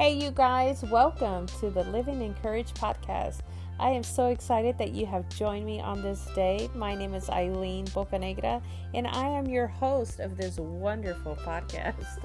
Hey, 0.00 0.14
you 0.14 0.30
guys, 0.30 0.82
welcome 0.82 1.44
to 1.60 1.68
the 1.68 1.84
Living 1.84 2.22
Encouraged 2.22 2.74
podcast. 2.74 3.40
I 3.78 3.90
am 3.90 4.02
so 4.02 4.28
excited 4.28 4.78
that 4.78 4.92
you 4.92 5.04
have 5.04 5.28
joined 5.28 5.66
me 5.66 5.78
on 5.78 6.00
this 6.00 6.24
day. 6.34 6.70
My 6.74 6.94
name 6.94 7.12
is 7.12 7.28
Eileen 7.28 7.84
Bocanegra, 7.88 8.62
and 8.94 9.06
I 9.06 9.28
am 9.28 9.46
your 9.46 9.66
host 9.66 10.18
of 10.18 10.38
this 10.38 10.56
wonderful 10.56 11.36
podcast. 11.36 12.16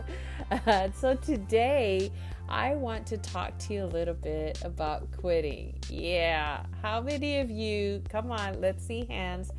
Uh, 0.50 0.90
so, 0.98 1.16
today 1.16 2.14
I 2.48 2.76
want 2.76 3.06
to 3.08 3.18
talk 3.18 3.58
to 3.58 3.74
you 3.74 3.84
a 3.84 3.88
little 3.88 4.14
bit 4.14 4.58
about 4.64 5.12
quitting. 5.12 5.78
Yeah, 5.90 6.66
how 6.82 7.02
many 7.02 7.40
of 7.42 7.52
you, 7.52 8.02
come 8.08 8.32
on, 8.32 8.62
let's 8.62 8.88
see 8.88 9.04
hands. 9.04 9.52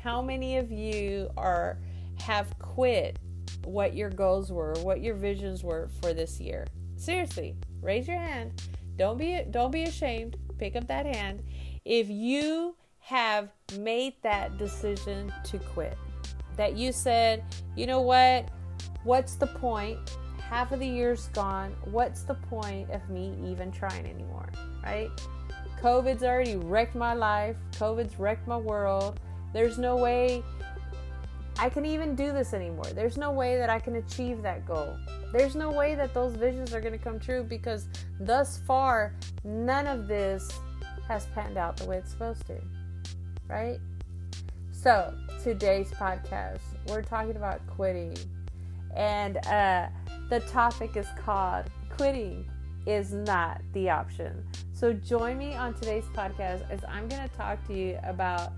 How 0.00 0.22
many 0.22 0.58
of 0.58 0.70
you 0.70 1.28
are 1.36 1.78
have 2.20 2.56
quit 2.60 3.18
what 3.64 3.96
your 3.96 4.10
goals 4.10 4.52
were, 4.52 4.74
what 4.82 5.02
your 5.02 5.16
visions 5.16 5.64
were 5.64 5.88
for 6.00 6.14
this 6.14 6.38
year? 6.38 6.66
Seriously, 6.96 7.54
raise 7.84 8.08
your 8.08 8.18
hand. 8.18 8.62
Don't 8.96 9.18
be 9.18 9.42
don't 9.50 9.70
be 9.70 9.84
ashamed. 9.84 10.36
Pick 10.58 10.76
up 10.76 10.86
that 10.88 11.06
hand. 11.06 11.42
If 11.84 12.08
you 12.08 12.76
have 13.00 13.50
made 13.78 14.14
that 14.22 14.56
decision 14.56 15.32
to 15.44 15.58
quit, 15.58 15.98
that 16.56 16.76
you 16.76 16.92
said, 16.92 17.44
you 17.76 17.86
know 17.86 18.00
what? 18.00 18.48
What's 19.02 19.34
the 19.34 19.46
point? 19.46 19.98
Half 20.40 20.72
of 20.72 20.80
the 20.80 20.86
year's 20.86 21.28
gone. 21.28 21.74
What's 21.84 22.22
the 22.22 22.34
point 22.34 22.90
of 22.90 23.08
me 23.10 23.34
even 23.44 23.70
trying 23.70 24.06
anymore? 24.06 24.48
Right? 24.82 25.10
COVID's 25.82 26.22
already 26.22 26.56
wrecked 26.56 26.94
my 26.94 27.12
life. 27.12 27.56
COVID's 27.72 28.18
wrecked 28.18 28.46
my 28.46 28.56
world. 28.56 29.20
There's 29.52 29.78
no 29.78 29.96
way 29.96 30.42
I 31.58 31.68
can 31.68 31.84
even 31.84 32.14
do 32.14 32.32
this 32.32 32.52
anymore. 32.52 32.86
There's 32.94 33.16
no 33.16 33.30
way 33.30 33.56
that 33.58 33.70
I 33.70 33.78
can 33.78 33.96
achieve 33.96 34.42
that 34.42 34.66
goal. 34.66 34.96
There's 35.32 35.54
no 35.54 35.70
way 35.70 35.94
that 35.94 36.12
those 36.12 36.34
visions 36.34 36.74
are 36.74 36.80
going 36.80 36.92
to 36.92 36.98
come 36.98 37.20
true 37.20 37.44
because 37.44 37.86
thus 38.20 38.58
far, 38.66 39.14
none 39.44 39.86
of 39.86 40.08
this 40.08 40.50
has 41.06 41.26
panned 41.26 41.56
out 41.56 41.76
the 41.76 41.86
way 41.86 41.98
it's 41.98 42.10
supposed 42.10 42.46
to. 42.46 42.60
Right? 43.48 43.78
So, 44.72 45.14
today's 45.42 45.90
podcast, 45.92 46.60
we're 46.88 47.02
talking 47.02 47.36
about 47.36 47.66
quitting. 47.68 48.16
And 48.94 49.38
uh, 49.46 49.88
the 50.30 50.40
topic 50.40 50.96
is 50.96 51.06
called 51.24 51.66
Quitting 51.96 52.48
is 52.86 53.12
Not 53.12 53.62
the 53.72 53.90
Option. 53.90 54.44
So, 54.72 54.92
join 54.92 55.38
me 55.38 55.54
on 55.54 55.74
today's 55.74 56.04
podcast 56.14 56.68
as 56.70 56.84
I'm 56.88 57.08
going 57.08 57.26
to 57.26 57.34
talk 57.36 57.64
to 57.68 57.74
you 57.74 57.98
about 58.02 58.52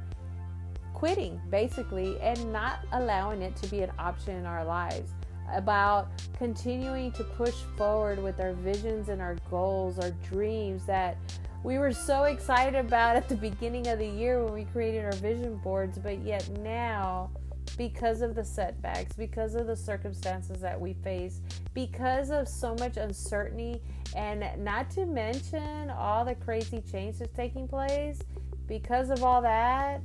quitting 0.97 1.39
basically 1.51 2.19
and 2.23 2.51
not 2.51 2.79
allowing 2.93 3.43
it 3.43 3.55
to 3.55 3.69
be 3.69 3.83
an 3.83 3.93
option 3.99 4.35
in 4.35 4.47
our 4.47 4.65
lives. 4.65 5.13
About 5.53 6.09
continuing 6.39 7.13
to 7.13 7.23
push 7.23 7.55
forward 7.77 8.19
with 8.19 8.41
our 8.41 8.55
visions 8.55 9.11
and 9.11 9.21
our 9.21 9.37
goals, 9.51 9.99
our 9.99 10.11
dreams 10.31 10.87
that 10.87 11.19
we 11.63 11.77
were 11.77 11.93
so 11.93 12.23
excited 12.23 12.79
about 12.79 13.15
at 13.15 13.29
the 13.29 13.37
beginning 13.37 13.89
of 13.89 13.99
the 13.99 14.07
year 14.07 14.43
when 14.43 14.55
we 14.55 14.65
created 14.65 15.05
our 15.05 15.13
vision 15.13 15.57
boards, 15.57 15.99
but 15.99 16.19
yet 16.25 16.49
now, 16.61 17.31
because 17.77 18.23
of 18.23 18.35
the 18.35 18.45
setbacks, 18.45 19.15
because 19.17 19.55
of 19.55 19.67
the 19.67 19.77
circumstances 19.77 20.63
that 20.63 20.81
we 20.81 20.95
face, 20.95 21.43
because 21.75 22.31
of 22.31 22.49
so 22.49 22.75
much 22.77 22.97
uncertainty, 22.97 23.83
and 24.17 24.47
not 24.65 24.89
to 24.93 25.05
mention 25.05 25.91
all 25.91 26.25
the 26.25 26.37
crazy 26.37 26.81
changes 26.91 27.29
taking 27.37 27.69
place, 27.69 28.23
because 28.67 29.11
of 29.11 29.23
all 29.23 29.43
that, 29.43 30.01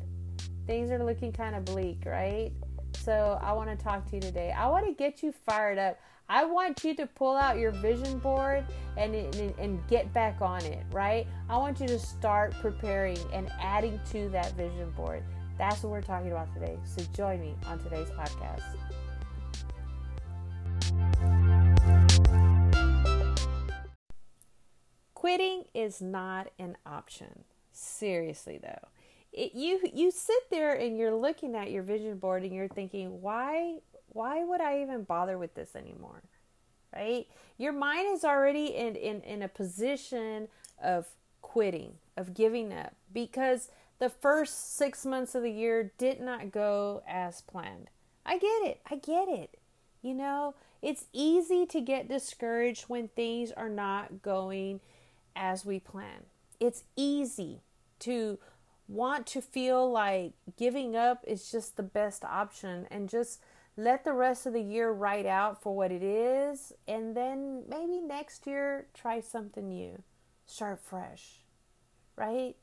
things 0.68 0.92
are 0.92 1.04
looking 1.04 1.32
kind 1.32 1.56
of 1.56 1.66
bleak, 1.66 2.04
right? 2.06 2.52
So 2.98 3.40
I 3.42 3.54
want 3.54 3.70
to 3.70 3.84
talk 3.84 4.08
to 4.10 4.16
you 4.16 4.22
today. 4.22 4.54
I 4.56 4.68
want 4.68 4.86
to 4.86 4.94
get 4.94 5.24
you 5.24 5.32
fired 5.32 5.78
up. 5.78 6.00
I 6.30 6.46
want 6.46 6.84
you 6.84 6.96
to 6.96 7.08
pull 7.08 7.36
out 7.36 7.58
your 7.58 7.72
vision 7.72 8.20
board 8.20 8.64
and, 8.96 9.14
and, 9.16 9.54
and 9.58 9.88
get 9.88 10.14
back 10.14 10.42
on 10.42 10.64
it, 10.66 10.84
right? 10.92 11.28
I 11.50 11.58
want 11.58 11.80
you 11.82 11.88
to 11.88 12.00
start 12.00 12.54
preparing 12.62 13.18
and 13.34 13.52
adding 13.60 14.00
to 14.12 14.30
that 14.30 14.54
vision 14.54 14.92
board. 14.92 15.24
That's 15.58 15.84
what 15.84 15.92
we're 15.92 16.02
talking 16.02 16.32
about 16.32 16.54
today. 16.54 16.78
So 16.86 17.04
join 17.14 17.42
me 17.42 17.56
on 17.66 17.80
today's 17.80 18.10
podcast. 18.12 18.64
Quitting 25.14 25.66
is 25.74 26.02
not 26.02 26.50
an 26.58 26.78
option. 26.86 27.44
Seriously, 27.74 28.60
though 28.62 28.88
it, 29.34 29.54
you 29.54 29.80
you 29.94 30.12
sit 30.12 30.50
there 30.50 30.74
and 30.74 30.98
you're 30.98 31.16
looking 31.16 31.56
at 31.56 31.72
your 31.72 31.84
vision 31.84 32.18
board 32.18 32.44
and 32.44 32.54
you're 32.54 32.68
thinking 32.68 33.22
why 33.22 33.78
why 34.10 34.44
would 34.44 34.62
i 34.62 34.82
even 34.82 35.04
bother 35.04 35.38
with 35.38 35.56
this 35.56 35.76
anymore? 35.76 36.22
Right? 36.94 37.28
Your 37.58 37.72
mind 37.72 38.08
is 38.14 38.24
already 38.24 38.68
in 38.68 38.96
in, 38.96 39.22
in 39.22 39.42
a 39.42 39.48
position 39.48 40.48
of 40.82 41.08
quitting 41.42 41.96
of 42.18 42.34
giving 42.34 42.74
up 42.74 42.94
because 43.14 43.70
the 44.00 44.10
first 44.10 44.76
six 44.76 45.06
months 45.06 45.36
of 45.36 45.44
the 45.44 45.52
year 45.52 45.92
did 45.98 46.20
not 46.20 46.52
go 46.52 47.04
as 47.08 47.42
planned. 47.42 47.90
I 48.26 48.38
get 48.38 48.64
it. 48.64 48.82
I 48.90 48.96
get 48.96 49.30
it. 49.30 49.58
You 50.02 50.14
know 50.14 50.56
it's 50.82 51.06
easy 51.14 51.66
to 51.68 51.80
get 51.80 52.10
discouraged 52.10 52.86
when 52.88 53.08
things 53.10 53.52
are 53.52 53.70
not 53.70 54.22
going 54.22 54.80
as 55.36 55.66
we 55.66 55.80
plan. 55.80 56.26
It's 56.60 56.84
easy 56.96 57.62
to 58.00 58.40
want 58.92 59.26
to 59.26 59.42
feel 59.42 59.90
like 59.90 60.34
giving 60.58 60.96
up 60.96 61.24
is 61.26 61.50
just 61.52 61.78
the 61.78 61.84
best 61.84 62.26
option 62.26 62.88
and 62.92 63.10
just 63.10 63.42
let 63.78 64.04
the 64.04 64.14
rest 64.14 64.46
of 64.46 64.54
the 64.54 64.62
year 64.62 64.92
write 64.92 65.26
out 65.26 65.62
for 65.62 65.76
what 65.76 65.92
it 65.92 66.04
is 66.04 66.74
and 66.88 67.16
then 67.16 67.64
maybe 67.70 68.02
next 68.02 68.46
year 68.46 68.88
try 68.94 69.20
something 69.22 69.70
new. 69.70 70.04
Start 70.46 70.80
fresh 70.80 71.42
right? 72.16 72.56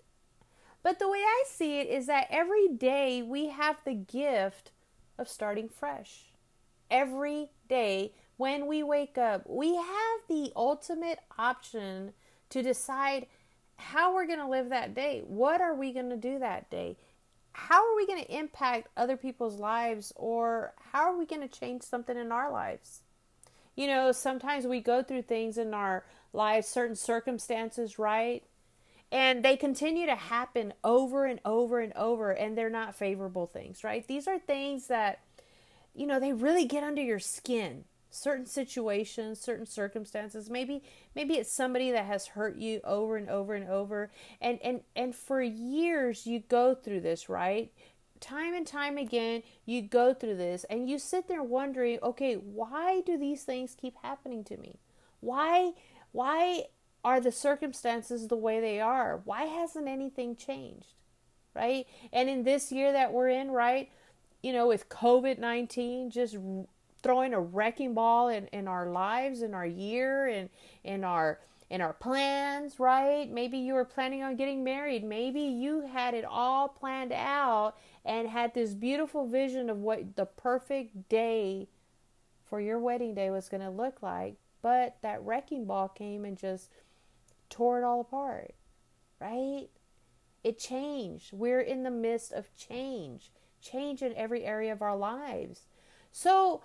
But 0.83 0.99
the 0.99 1.09
way 1.09 1.19
i 1.19 1.45
see 1.47 1.81
it 1.81 1.89
is 1.89 2.07
that 2.07 2.29
every 2.31 2.69
day 2.69 3.23
we 3.23 3.49
have 3.49 3.77
the 3.85 3.95
gift 3.95 4.71
of 5.19 5.29
starting 5.29 5.69
fresh. 5.69 6.33
Every 6.91 7.51
day 7.69 8.13
when 8.37 8.67
we 8.67 8.83
wake 8.83 9.19
up 9.19 9.43
we 9.49 9.75
have 9.75 10.21
the 10.29 10.53
ultimate 10.55 11.19
option 11.39 12.13
to 12.51 12.63
decide 12.63 13.27
how 13.79 14.15
we're 14.15 14.27
going 14.27 14.41
to 14.41 14.49
live 14.49 14.69
that 14.69 14.95
day. 14.95 15.23
What 15.27 15.61
are 15.61 15.75
we 15.75 15.93
going 15.93 16.11
to 16.11 16.17
do 16.17 16.39
that 16.41 16.71
day? 16.71 16.97
How 17.53 17.77
are 17.77 17.97
we 17.97 18.07
going 18.07 18.23
to 18.23 18.37
impact 18.37 18.89
other 18.97 19.17
people's 19.17 19.59
lives 19.59 20.13
or 20.17 20.75
how 20.93 21.05
are 21.05 21.17
we 21.17 21.27
going 21.27 21.41
to 21.41 21.49
change 21.49 21.83
something 21.83 22.17
in 22.17 22.31
our 22.31 22.53
lives? 22.53 23.01
You 23.75 23.87
know, 23.87 24.13
sometimes 24.13 24.67
we 24.67 24.81
go 24.81 25.03
through 25.03 25.23
things 25.23 25.57
in 25.59 25.73
our 25.73 26.05
lives, 26.33 26.67
certain 26.67 26.97
circumstances, 26.97 27.99
right? 27.99 28.43
And 29.11 29.45
they 29.45 29.57
continue 29.57 30.07
to 30.07 30.15
happen 30.15 30.75
over 30.85 31.25
and 31.25 31.41
over 31.45 31.81
and 31.81 31.93
over, 31.95 32.31
and 32.31 32.59
they're 32.59 32.69
not 32.69 32.95
favorable 32.95 33.47
things, 33.47 33.83
right? 33.83 34.07
These 34.07 34.29
are 34.29 34.39
things 34.39 34.89
that, 34.89 35.21
you 35.95 36.07
know, 36.07 36.21
they 36.21 36.33
really 36.33 36.67
get 36.67 36.83
under 36.83 37.01
your 37.01 37.21
skin 37.21 37.85
certain 38.11 38.47
situations 38.47 39.41
certain 39.41 39.67
circumstances. 39.67 40.51
Maybe 40.51 40.83
maybe 41.15 41.35
it's 41.35 41.53
somebody 41.53 41.91
that 41.93 42.07
has 42.07 42.29
hurt 42.29 42.57
you 42.57 42.81
over 42.85 43.17
and 43.17 43.29
over 43.29 43.55
and 43.55 43.69
over. 43.69 44.11
And 44.41 44.59
and 44.63 44.81
and 44.97 45.15
for 45.15 45.43
years 45.43 46.27
you 46.27 46.41
go 46.41 46.75
through 46.75 47.01
this 47.01 47.29
right? 47.29 47.73
Time 48.21 48.55
and 48.55 48.67
time 48.67 48.99
again 48.99 49.43
you 49.65 49.83
go 49.83 50.15
through 50.15 50.37
this 50.37 50.65
and 50.65 50.89
you 50.89 50.99
sit 50.99 51.29
there 51.29 51.43
wondering 51.43 51.99
okay 52.03 52.35
why 52.35 53.03
do 53.03 53.19
these 53.19 53.45
things 53.45 53.77
keep 53.79 53.95
happening 54.03 54.45
to 54.45 54.57
me? 54.57 54.79
Why 55.21 55.73
why 56.13 56.65
are 57.05 57.21
the 57.21 57.33
circumstances 57.33 58.29
the 58.29 58.37
way 58.37 58.61
they 58.61 58.81
are? 58.81 59.21
Why 59.25 59.45
hasn't 59.45 59.89
anything 59.89 60.37
changed? 60.37 60.95
Right? 61.55 61.87
And 62.13 62.29
in 62.29 62.45
this 62.45 62.71
year 62.73 62.93
that 62.93 63.13
we're 63.13 63.29
in 63.29 63.51
right 63.51 63.91
you 64.43 64.53
know 64.53 64.69
with 64.69 64.89
covid-19 64.89 66.13
just 66.13 66.37
throwing 67.03 67.35
a 67.35 67.41
wrecking 67.41 67.95
ball 67.95 68.29
in, 68.29 68.47
in 68.49 68.69
our 68.69 68.89
lives, 68.91 69.43
in 69.43 69.55
our 69.55 69.67
year, 69.67 70.27
and 70.27 70.49
in 70.85 71.05
our 71.05 71.41
in 71.71 71.83
our 71.83 71.93
plans, 71.93 72.81
right? 72.81 73.31
Maybe 73.31 73.59
you 73.59 73.75
were 73.75 73.85
planning 73.85 74.23
on 74.23 74.37
getting 74.37 74.65
married. 74.65 75.05
Maybe 75.05 75.43
you 75.43 75.83
had 75.83 76.15
it 76.15 76.25
all 76.25 76.69
planned 76.69 77.13
out 77.13 77.75
and 78.05 78.27
had 78.27 78.55
this 78.55 78.75
beautiful 78.75 79.27
vision 79.27 79.69
of 79.69 79.77
what 79.79 80.17
the 80.17 80.25
perfect 80.25 81.11
day 81.11 81.69
for 82.49 82.61
your 82.61 82.79
wedding 82.79 83.15
day 83.15 83.29
was 83.29 83.51
going 83.51 83.63
to 83.63 83.69
look 83.69 84.03
like. 84.03 84.37
But 84.63 84.97
that 85.03 85.23
wrecking 85.23 85.67
ball 85.67 85.89
came 85.89 86.25
and 86.25 86.39
just 86.39 86.71
tore 87.51 87.79
it 87.79 87.85
all 87.85 88.01
apart, 88.01 88.55
right? 89.21 89.69
It 90.43 90.59
changed. 90.59 91.33
We're 91.33 91.61
in 91.61 91.83
the 91.83 91.91
midst 91.91 92.33
of 92.33 92.55
change, 92.57 93.31
change 93.61 94.03
in 94.03 94.15
every 94.15 94.45
area 94.45 94.73
of 94.73 94.81
our 94.81 94.97
lives. 94.97 95.67
So, 96.11 96.63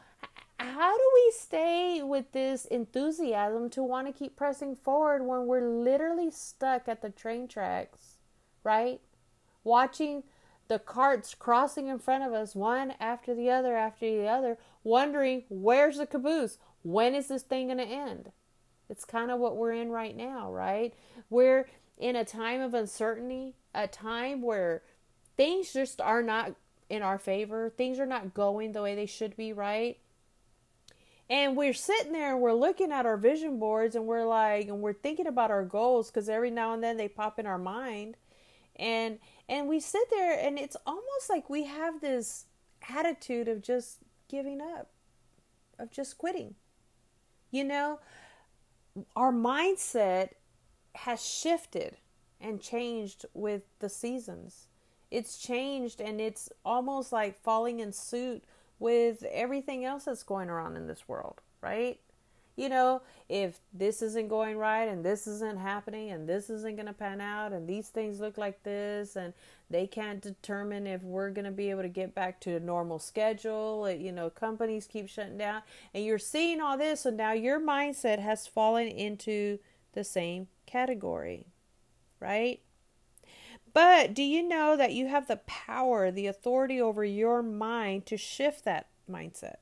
how 0.64 0.96
do 0.96 1.12
we 1.14 1.34
stay 1.38 2.02
with 2.02 2.32
this 2.32 2.66
enthusiasm 2.66 3.70
to 3.72 3.84
want 3.84 4.08
to 4.08 4.14
keep 4.14 4.36
pressing 4.36 4.76
forward 4.76 5.26
when 5.26 5.46
we're 5.46 5.68
literally 5.68 6.32
stuck 6.32 6.88
at 6.88 7.02
the 7.02 7.10
train 7.10 7.48
tracks, 7.48 8.18
right? 8.64 9.02
Watching 9.64 10.24
the 10.70 10.80
carts 10.80 11.36
crossing 11.36 11.88
in 11.88 12.00
front 12.00 12.24
of 12.24 12.34
us, 12.34 12.56
one 12.56 12.94
after 13.00 13.36
the 13.36 13.50
other 13.50 13.76
after 13.76 14.10
the 14.10 14.28
other, 14.28 14.58
wondering 14.84 15.44
where's 15.50 15.98
the 15.98 16.06
caboose? 16.06 16.58
When 16.82 17.14
is 17.14 17.28
this 17.28 17.44
thing 17.44 17.68
going 17.68 17.78
to 17.80 17.84
end? 17.84 18.32
It's 18.90 19.06
kind 19.06 19.32
of 19.32 19.40
what 19.40 19.58
we're 19.58 19.74
in 19.74 19.90
right 19.90 20.16
now, 20.16 20.52
right? 20.52 20.94
We're 21.30 21.68
in 21.98 22.16
a 22.16 22.26
time 22.26 22.62
of 22.62 22.74
uncertainty, 22.74 23.56
a 23.76 23.88
time 23.88 24.42
where 24.42 24.82
things 25.36 25.74
just 25.74 26.00
are 26.00 26.24
not 26.24 26.56
in 26.90 27.02
our 27.02 27.18
favor. 27.18 27.70
Things 27.70 28.00
are 28.00 28.06
not 28.06 28.34
going 28.34 28.72
the 28.72 28.82
way 28.82 28.96
they 28.96 29.06
should 29.06 29.36
be, 29.36 29.52
right? 29.52 29.98
And 31.30 31.56
we're 31.56 31.74
sitting 31.74 32.12
there 32.12 32.34
and 32.34 32.42
we're 32.42 32.54
looking 32.54 32.92
at 32.92 33.06
our 33.06 33.18
vision 33.18 33.58
boards 33.58 33.96
and 33.96 34.06
we're 34.06 34.26
like, 34.26 34.68
and 34.68 34.82
we're 34.82 34.94
thinking 34.94 35.28
about 35.28 35.52
our 35.52 35.64
goals 35.64 36.10
because 36.10 36.30
every 36.30 36.52
now 36.52 36.74
and 36.74 36.84
then 36.84 36.98
they 36.98 37.08
pop 37.08 37.40
in 37.40 37.46
our 37.46 37.58
mind. 37.58 38.18
And 38.76 39.20
and 39.48 39.68
we 39.68 39.80
sit 39.80 40.10
there 40.10 40.38
and 40.40 40.58
it's 40.58 40.78
almost 40.86 41.30
like 41.30 41.50
we 41.50 41.64
have 41.64 42.02
this 42.02 42.46
attitude 42.90 43.48
of 43.48 43.62
just 43.62 44.00
giving 44.28 44.62
up, 44.62 44.90
of 45.80 45.92
just 45.92 46.18
quitting. 46.18 46.56
You 47.52 47.64
know, 47.64 48.00
our 49.16 49.32
mindset 49.32 50.30
has 50.96 51.26
shifted 51.26 51.98
and 52.42 52.62
changed 52.62 53.26
with 53.34 53.64
the 53.80 53.90
seasons. 53.90 54.68
It's 55.10 55.38
changed 55.38 56.02
and 56.02 56.20
it's 56.20 56.50
almost 56.66 57.12
like 57.12 57.42
falling 57.42 57.80
in 57.80 57.94
suit 57.94 58.44
with 58.84 59.24
everything 59.32 59.86
else 59.86 60.04
that's 60.04 60.24
going 60.24 60.50
around 60.50 60.76
in 60.76 60.88
this 60.88 61.08
world, 61.08 61.40
right? 61.62 62.02
You 62.58 62.68
know, 62.68 63.02
if 63.30 63.62
this 63.74 64.02
isn't 64.02 64.28
going 64.28 64.58
right 64.58 64.90
and 64.90 65.06
this 65.06 65.26
isn't 65.26 65.58
happening 65.58 66.12
and 66.12 66.28
this 66.28 66.50
isn't 66.50 66.76
going 66.76 66.88
to 66.88 66.94
pan 66.94 67.22
out 67.22 67.54
and 67.54 67.66
these 67.66 67.88
things 67.88 68.20
look 68.20 68.38
like 68.38 68.62
this 68.64 69.16
and 69.16 69.34
they 69.70 69.88
can't 69.88 70.22
determine 70.22 70.86
if 70.86 71.02
we're 71.02 71.30
going 71.30 71.46
to 71.46 71.52
be 71.52 71.70
able 71.70 71.84
to 71.84 71.88
get 71.88 72.14
back 72.14 72.42
to 72.42 72.58
a 72.58 72.60
normal 72.60 73.00
schedule, 73.00 73.90
you 73.90 74.12
know, 74.12 74.30
companies 74.30 74.86
keep 74.86 75.08
shutting 75.08 75.38
down 75.38 75.62
and 75.94 76.04
you're 76.04 76.20
seeing 76.20 76.60
all 76.60 76.78
this 76.78 77.00
so 77.00 77.10
now 77.10 77.32
your 77.32 77.62
mindset 77.62 78.20
has 78.20 78.48
fallen 78.48 78.90
into 78.90 79.60
the 79.94 80.04
same 80.04 80.50
category, 80.66 81.48
right? 82.20 82.60
But 83.74 84.14
do 84.14 84.22
you 84.22 84.48
know 84.48 84.78
that 84.78 84.94
you 84.94 85.08
have 85.08 85.28
the 85.28 85.38
power, 85.48 86.12
the 86.12 86.28
authority 86.28 86.80
over 86.80 87.04
your 87.04 87.42
mind 87.42 88.06
to 88.08 88.18
shift 88.18 88.66
that 88.66 88.88
mindset? 89.10 89.56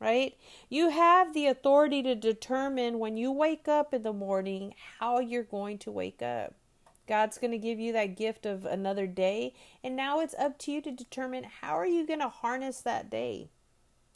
Right? 0.00 0.36
You 0.68 0.90
have 0.90 1.34
the 1.34 1.46
authority 1.46 2.02
to 2.04 2.14
determine 2.14 2.98
when 2.98 3.16
you 3.16 3.32
wake 3.32 3.66
up 3.66 3.92
in 3.92 4.02
the 4.04 4.12
morning 4.12 4.74
how 4.98 5.18
you're 5.18 5.42
going 5.42 5.78
to 5.78 5.90
wake 5.90 6.22
up. 6.22 6.54
God's 7.08 7.38
going 7.38 7.50
to 7.50 7.58
give 7.58 7.80
you 7.80 7.92
that 7.94 8.16
gift 8.16 8.46
of 8.46 8.64
another 8.64 9.06
day, 9.06 9.54
and 9.82 9.96
now 9.96 10.20
it's 10.20 10.34
up 10.34 10.58
to 10.58 10.72
you 10.72 10.80
to 10.82 10.92
determine 10.92 11.44
how 11.62 11.76
are 11.78 11.86
you 11.86 12.06
going 12.06 12.20
to 12.20 12.28
harness 12.28 12.80
that 12.82 13.10
day. 13.10 13.48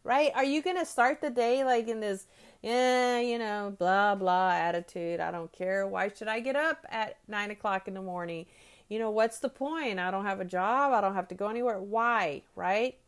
Right? 0.05 0.31
Are 0.35 0.45
you 0.45 0.63
going 0.63 0.79
to 0.79 0.85
start 0.85 1.21
the 1.21 1.31
day 1.31 1.65
like 1.65 1.89
in 1.89 2.01
this 2.01 2.27
yeah, 2.63 3.19
you 3.19 3.39
know, 3.39 3.75
blah, 3.77 4.15
blah 4.15 4.53
attitude. 4.53 5.19
I 5.19 5.33
don't 5.33 5.53
care. 5.53 5.87
Why 5.87 6.09
should 6.09 6.29
I 6.29 6.39
get 6.39 6.55
up 6.55 6.87
at 6.89 7.17
nine 7.27 7.51
o'clock 7.51 7.89
in 7.89 7.95
the 7.95 8.03
morning? 8.03 8.47
You 8.93 8.99
know, 8.99 9.11
what's 9.11 9.39
the 9.39 9.49
point? 9.49 9.99
I 9.99 10.11
don't 10.11 10.27
have 10.27 10.39
a 10.39 10.45
job. 10.45 10.93
I 10.93 11.01
don't 11.01 11.15
have 11.15 11.29
to 11.29 11.35
go 11.35 11.49
anywhere. 11.49 11.81
Why, 11.81 12.43
right? 12.55 12.99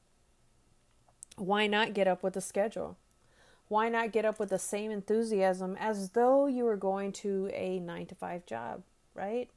Why 1.36 1.66
not 1.66 1.92
get 1.92 2.08
up 2.08 2.22
with 2.22 2.38
a 2.38 2.40
schedule? 2.40 2.96
Why 3.68 3.90
not 3.90 4.10
get 4.10 4.24
up 4.24 4.40
with 4.40 4.48
the 4.48 4.58
same 4.58 4.90
enthusiasm 4.90 5.76
as 5.78 6.08
though 6.12 6.46
you 6.46 6.64
were 6.64 6.78
going 6.78 7.12
to 7.12 7.50
a 7.52 7.80
nine 7.80 8.06
to 8.06 8.14
five 8.14 8.46
job, 8.46 8.82
right? 9.12 9.50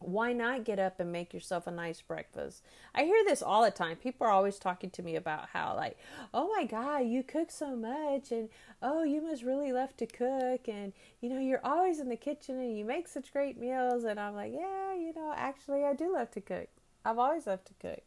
Why 0.00 0.32
not 0.32 0.64
get 0.64 0.78
up 0.78 1.00
and 1.00 1.10
make 1.10 1.34
yourself 1.34 1.66
a 1.66 1.72
nice 1.72 2.00
breakfast? 2.00 2.62
I 2.94 3.02
hear 3.04 3.24
this 3.24 3.42
all 3.42 3.64
the 3.64 3.70
time. 3.70 3.96
People 3.96 4.26
are 4.26 4.30
always 4.30 4.58
talking 4.58 4.90
to 4.90 5.02
me 5.02 5.16
about 5.16 5.48
how, 5.52 5.74
like, 5.74 5.98
oh 6.32 6.48
my 6.56 6.64
God, 6.64 7.00
you 7.00 7.22
cook 7.22 7.50
so 7.50 7.74
much, 7.74 8.30
and 8.30 8.48
oh, 8.80 9.02
you 9.02 9.20
must 9.20 9.42
really 9.42 9.72
love 9.72 9.96
to 9.96 10.06
cook, 10.06 10.68
and 10.68 10.92
you 11.20 11.28
know, 11.28 11.40
you're 11.40 11.64
always 11.64 11.98
in 11.98 12.08
the 12.08 12.16
kitchen 12.16 12.60
and 12.60 12.78
you 12.78 12.84
make 12.84 13.08
such 13.08 13.32
great 13.32 13.58
meals. 13.58 14.04
And 14.04 14.20
I'm 14.20 14.34
like, 14.34 14.52
yeah, 14.54 14.94
you 14.94 15.12
know, 15.14 15.34
actually, 15.36 15.84
I 15.84 15.94
do 15.94 16.12
love 16.12 16.30
to 16.32 16.40
cook. 16.40 16.68
I've 17.04 17.18
always 17.18 17.46
loved 17.46 17.66
to 17.66 17.74
cook. 17.80 18.02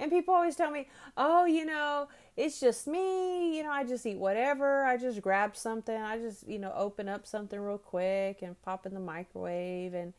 And 0.00 0.10
people 0.10 0.32
always 0.32 0.56
tell 0.56 0.70
me, 0.70 0.88
oh, 1.16 1.44
you 1.44 1.66
know, 1.66 2.08
it's 2.34 2.58
just 2.58 2.86
me. 2.86 3.56
You 3.56 3.62
know, 3.62 3.70
I 3.70 3.84
just 3.84 4.06
eat 4.06 4.16
whatever. 4.16 4.84
I 4.84 4.96
just 4.96 5.20
grab 5.20 5.54
something. 5.54 5.94
I 5.94 6.16
just, 6.16 6.48
you 6.48 6.58
know, 6.58 6.72
open 6.74 7.06
up 7.06 7.26
something 7.26 7.60
real 7.60 7.76
quick 7.76 8.40
and 8.40 8.60
pop 8.62 8.86
in 8.86 8.94
the 8.94 9.00
microwave. 9.00 9.92
And, 9.92 10.14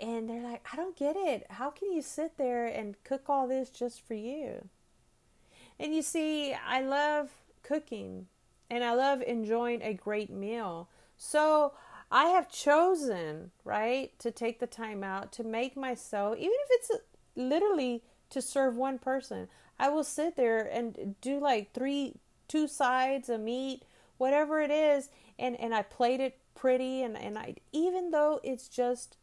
and 0.00 0.28
they're 0.28 0.42
like, 0.42 0.66
I 0.72 0.76
don't 0.76 0.96
get 0.96 1.16
it. 1.16 1.46
How 1.50 1.70
can 1.70 1.92
you 1.92 2.02
sit 2.02 2.36
there 2.36 2.66
and 2.66 3.02
cook 3.04 3.24
all 3.28 3.48
this 3.48 3.70
just 3.70 4.06
for 4.06 4.14
you? 4.14 4.68
And 5.78 5.94
you 5.94 6.02
see, 6.02 6.54
I 6.54 6.80
love 6.80 7.30
cooking 7.62 8.26
and 8.70 8.84
I 8.84 8.94
love 8.94 9.22
enjoying 9.22 9.82
a 9.82 9.94
great 9.94 10.30
meal. 10.30 10.88
So 11.16 11.72
I 12.10 12.26
have 12.26 12.50
chosen, 12.50 13.50
right, 13.64 14.16
to 14.18 14.30
take 14.30 14.60
the 14.60 14.66
time 14.66 15.02
out 15.02 15.32
to 15.32 15.44
make 15.44 15.76
myself, 15.76 16.36
even 16.36 16.52
if 16.52 16.68
it's 16.70 16.90
literally 17.34 18.02
to 18.30 18.42
serve 18.42 18.76
one 18.76 18.98
person, 18.98 19.48
I 19.78 19.88
will 19.88 20.04
sit 20.04 20.36
there 20.36 20.60
and 20.60 21.14
do 21.20 21.38
like 21.38 21.72
three, 21.72 22.14
two 22.48 22.68
sides 22.68 23.28
of 23.28 23.40
meat, 23.40 23.82
whatever 24.18 24.60
it 24.60 24.70
is, 24.70 25.10
and, 25.38 25.58
and 25.60 25.74
I 25.74 25.82
plate 25.82 26.20
it 26.20 26.38
pretty. 26.54 27.02
And, 27.02 27.16
and 27.16 27.38
I, 27.38 27.56
even 27.72 28.10
though 28.10 28.40
it's 28.42 28.68
just 28.68 29.16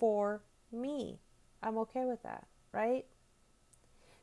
for 0.00 0.40
me. 0.72 1.20
I'm 1.62 1.78
okay 1.78 2.04
with 2.04 2.22
that, 2.24 2.46
right? 2.72 3.04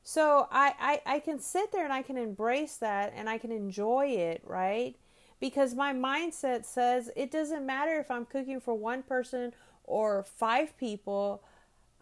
So 0.03 0.47
I, 0.51 0.74
I, 1.06 1.15
I 1.15 1.19
can 1.19 1.39
sit 1.39 1.71
there 1.71 1.83
and 1.83 1.94
I 1.94 2.01
can 2.01 2.18
embrace 2.18 2.77
that 2.77 3.13
and 3.15 3.29
I 3.29 3.38
can 3.38 3.51
enjoy 3.51 4.07
it, 4.07 4.41
right? 4.45 4.95
Because 5.39 5.75
my 5.75 5.94
mindset 5.94 6.65
says 6.65 7.12
it 7.15 7.29
doesn't 7.29 7.65
matter 7.65 8.00
if 8.00 8.09
I'm 8.09 8.25
cooking 8.25 8.59
for 8.59 8.74
one 8.74 9.03
person 9.03 9.53
or 9.83 10.24
five 10.24 10.77
people, 10.77 11.44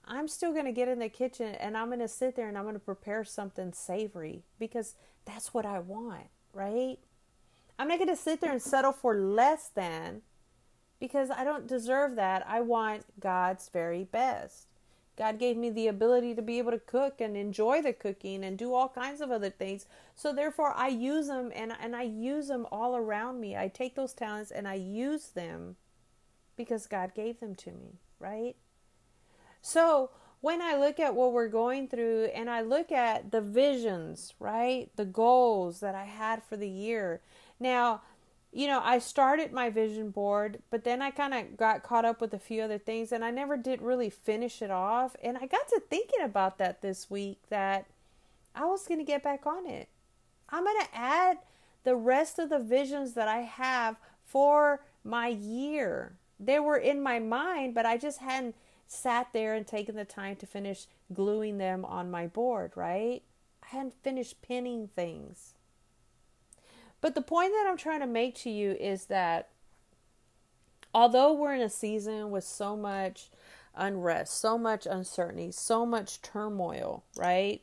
I'm 0.05 0.27
still 0.27 0.53
going 0.53 0.65
to 0.65 0.71
get 0.71 0.87
in 0.87 0.99
the 0.99 1.09
kitchen 1.09 1.55
and 1.55 1.75
I'm 1.75 1.87
going 1.87 1.99
to 1.99 2.07
sit 2.07 2.35
there 2.35 2.47
and 2.47 2.57
I'm 2.57 2.63
going 2.63 2.75
to 2.75 2.79
prepare 2.79 3.23
something 3.23 3.73
savory 3.73 4.43
because 4.59 4.95
that's 5.25 5.53
what 5.53 5.65
I 5.65 5.79
want, 5.79 6.27
right? 6.53 6.97
I'm 7.77 7.87
not 7.87 7.97
going 7.97 8.09
to 8.09 8.15
sit 8.15 8.39
there 8.39 8.51
and 8.51 8.61
settle 8.61 8.93
for 8.93 9.15
less 9.15 9.67
than 9.67 10.21
because 10.99 11.29
I 11.29 11.43
don't 11.43 11.67
deserve 11.67 12.15
that. 12.15 12.45
I 12.47 12.61
want 12.61 13.05
God's 13.19 13.69
very 13.69 14.03
best. 14.03 14.67
God 15.17 15.39
gave 15.39 15.55
me 15.55 15.69
the 15.69 15.87
ability 15.87 16.35
to 16.35 16.41
be 16.41 16.57
able 16.57 16.71
to 16.71 16.79
cook 16.79 17.21
and 17.21 17.37
enjoy 17.37 17.81
the 17.81 17.93
cooking 17.93 18.43
and 18.43 18.57
do 18.57 18.73
all 18.73 18.89
kinds 18.89 19.21
of 19.21 19.31
other 19.31 19.49
things. 19.49 19.85
So 20.15 20.33
therefore 20.33 20.73
I 20.75 20.89
use 20.89 21.27
them 21.27 21.51
and 21.55 21.73
and 21.79 21.95
I 21.95 22.03
use 22.03 22.47
them 22.47 22.67
all 22.71 22.95
around 22.95 23.39
me. 23.39 23.55
I 23.55 23.69
take 23.69 23.95
those 23.95 24.13
talents 24.13 24.51
and 24.51 24.67
I 24.67 24.73
use 24.73 25.27
them 25.29 25.77
because 26.57 26.87
God 26.87 27.13
gave 27.13 27.39
them 27.39 27.55
to 27.55 27.71
me, 27.71 27.99
right? 28.19 28.55
So 29.61 30.09
when 30.41 30.61
I 30.61 30.75
look 30.75 30.99
at 30.99 31.15
what 31.15 31.31
we're 31.31 31.47
going 31.47 31.87
through 31.87 32.25
and 32.25 32.49
I 32.49 32.61
look 32.61 32.91
at 32.91 33.31
the 33.31 33.41
visions, 33.41 34.33
right? 34.39 34.89
The 34.95 35.05
goals 35.05 35.79
that 35.79 35.95
I 35.95 36.03
had 36.03 36.43
for 36.43 36.57
the 36.57 36.69
year. 36.69 37.21
Now, 37.59 38.01
you 38.55 38.67
know, 38.67 38.79
I 38.81 38.99
started 38.99 39.51
my 39.51 39.69
vision 39.69 40.11
board, 40.11 40.59
but 40.71 40.85
then 40.85 41.01
I 41.01 41.11
kind 41.11 41.33
of 41.33 41.57
got 41.57 41.83
caught 41.83 42.05
up 42.05 42.21
with 42.21 42.33
a 42.33 42.39
few 42.39 42.61
other 42.61 42.77
things 42.77 43.11
and 43.11 43.23
I 43.23 43.29
never 43.29 43.57
did 43.57 43.81
really 43.81 44.09
finish 44.09 44.61
it 44.61 44.71
off. 44.71 45.13
And 45.21 45.37
I 45.37 45.45
got 45.45 45.67
to 45.67 45.81
thinking 45.89 46.21
about 46.23 46.57
that 46.59 46.81
this 46.81 47.11
week 47.11 47.39
that 47.49 47.85
I 48.55 48.63
was 48.63 48.87
going 48.87 49.01
to 49.01 49.05
get 49.05 49.23
back 49.23 49.45
on 49.45 49.67
it. 49.67 49.89
I'm 50.49 50.63
going 50.63 50.79
to 50.79 50.95
add 50.95 51.39
the 51.83 51.97
rest 51.97 52.39
of 52.39 52.47
the 52.47 52.59
visions 52.59 53.11
that 53.15 53.27
I 53.27 53.39
have 53.39 53.97
for 54.25 54.79
my 55.03 55.27
year. 55.27 56.13
They 56.39 56.61
were 56.61 56.77
in 56.77 57.03
my 57.03 57.19
mind, 57.19 57.75
but 57.75 57.85
I 57.85 57.97
just 57.97 58.19
hadn't 58.19 58.55
sat 58.87 59.27
there 59.33 59.53
and 59.53 59.67
taken 59.67 59.97
the 59.97 60.05
time 60.05 60.37
to 60.37 60.45
finish 60.45 60.87
gluing 61.13 61.57
them 61.57 61.83
on 61.83 62.09
my 62.09 62.27
board, 62.27 62.71
right? 62.75 63.21
I 63.63 63.75
hadn't 63.75 64.01
finished 64.01 64.41
pinning 64.41 64.87
things. 64.95 65.54
But 67.05 67.13
the 67.13 67.21
point 67.21 67.51
that 67.51 67.67
I'm 67.69 67.77
trying 67.77 67.99
to 67.99 68.07
make 68.07 68.33
to 68.37 68.49
you 68.49 68.71
is 68.79 69.05
that 69.05 69.49
although 70.91 71.33
we're 71.33 71.53
in 71.53 71.61
a 71.61 71.69
season 71.69 72.31
with 72.31 72.43
so 72.43 72.75
much 72.75 73.29
unrest, 73.75 74.41
so 74.41 74.57
much 74.57 74.87
uncertainty, 74.87 75.51
so 75.51 75.85
much 75.85 76.23
turmoil, 76.23 77.03
right? 77.15 77.61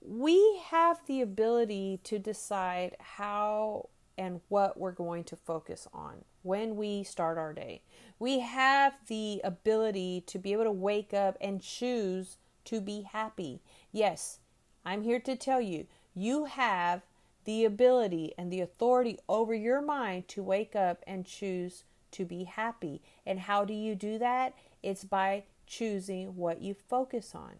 We 0.00 0.58
have 0.70 1.00
the 1.06 1.20
ability 1.20 2.00
to 2.04 2.18
decide 2.18 2.96
how 2.98 3.90
and 4.16 4.40
what 4.48 4.80
we're 4.80 4.92
going 4.92 5.24
to 5.24 5.36
focus 5.36 5.86
on 5.92 6.24
when 6.42 6.76
we 6.76 7.02
start 7.02 7.36
our 7.36 7.52
day. 7.52 7.82
We 8.18 8.40
have 8.40 8.94
the 9.06 9.42
ability 9.44 10.24
to 10.28 10.38
be 10.38 10.54
able 10.54 10.64
to 10.64 10.72
wake 10.72 11.12
up 11.12 11.36
and 11.42 11.60
choose 11.60 12.38
to 12.64 12.80
be 12.80 13.02
happy. 13.02 13.60
Yes, 13.92 14.38
I'm 14.82 15.02
here 15.02 15.20
to 15.20 15.36
tell 15.36 15.60
you, 15.60 15.86
you 16.14 16.46
have 16.46 17.02
the 17.44 17.64
ability 17.64 18.32
and 18.38 18.52
the 18.52 18.60
authority 18.60 19.18
over 19.28 19.54
your 19.54 19.80
mind 19.80 20.28
to 20.28 20.42
wake 20.42 20.74
up 20.74 21.02
and 21.06 21.26
choose 21.26 21.84
to 22.12 22.24
be 22.24 22.44
happy. 22.44 23.02
And 23.26 23.40
how 23.40 23.64
do 23.64 23.74
you 23.74 23.94
do 23.94 24.18
that? 24.18 24.54
It's 24.82 25.04
by 25.04 25.44
choosing 25.66 26.36
what 26.36 26.60
you 26.60 26.74
focus 26.88 27.34
on. 27.34 27.52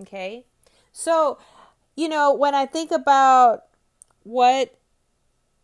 Okay? 0.00 0.46
So, 0.92 1.38
you 1.96 2.08
know, 2.08 2.32
when 2.32 2.54
I 2.54 2.66
think 2.66 2.90
about 2.90 3.64
what 4.22 4.78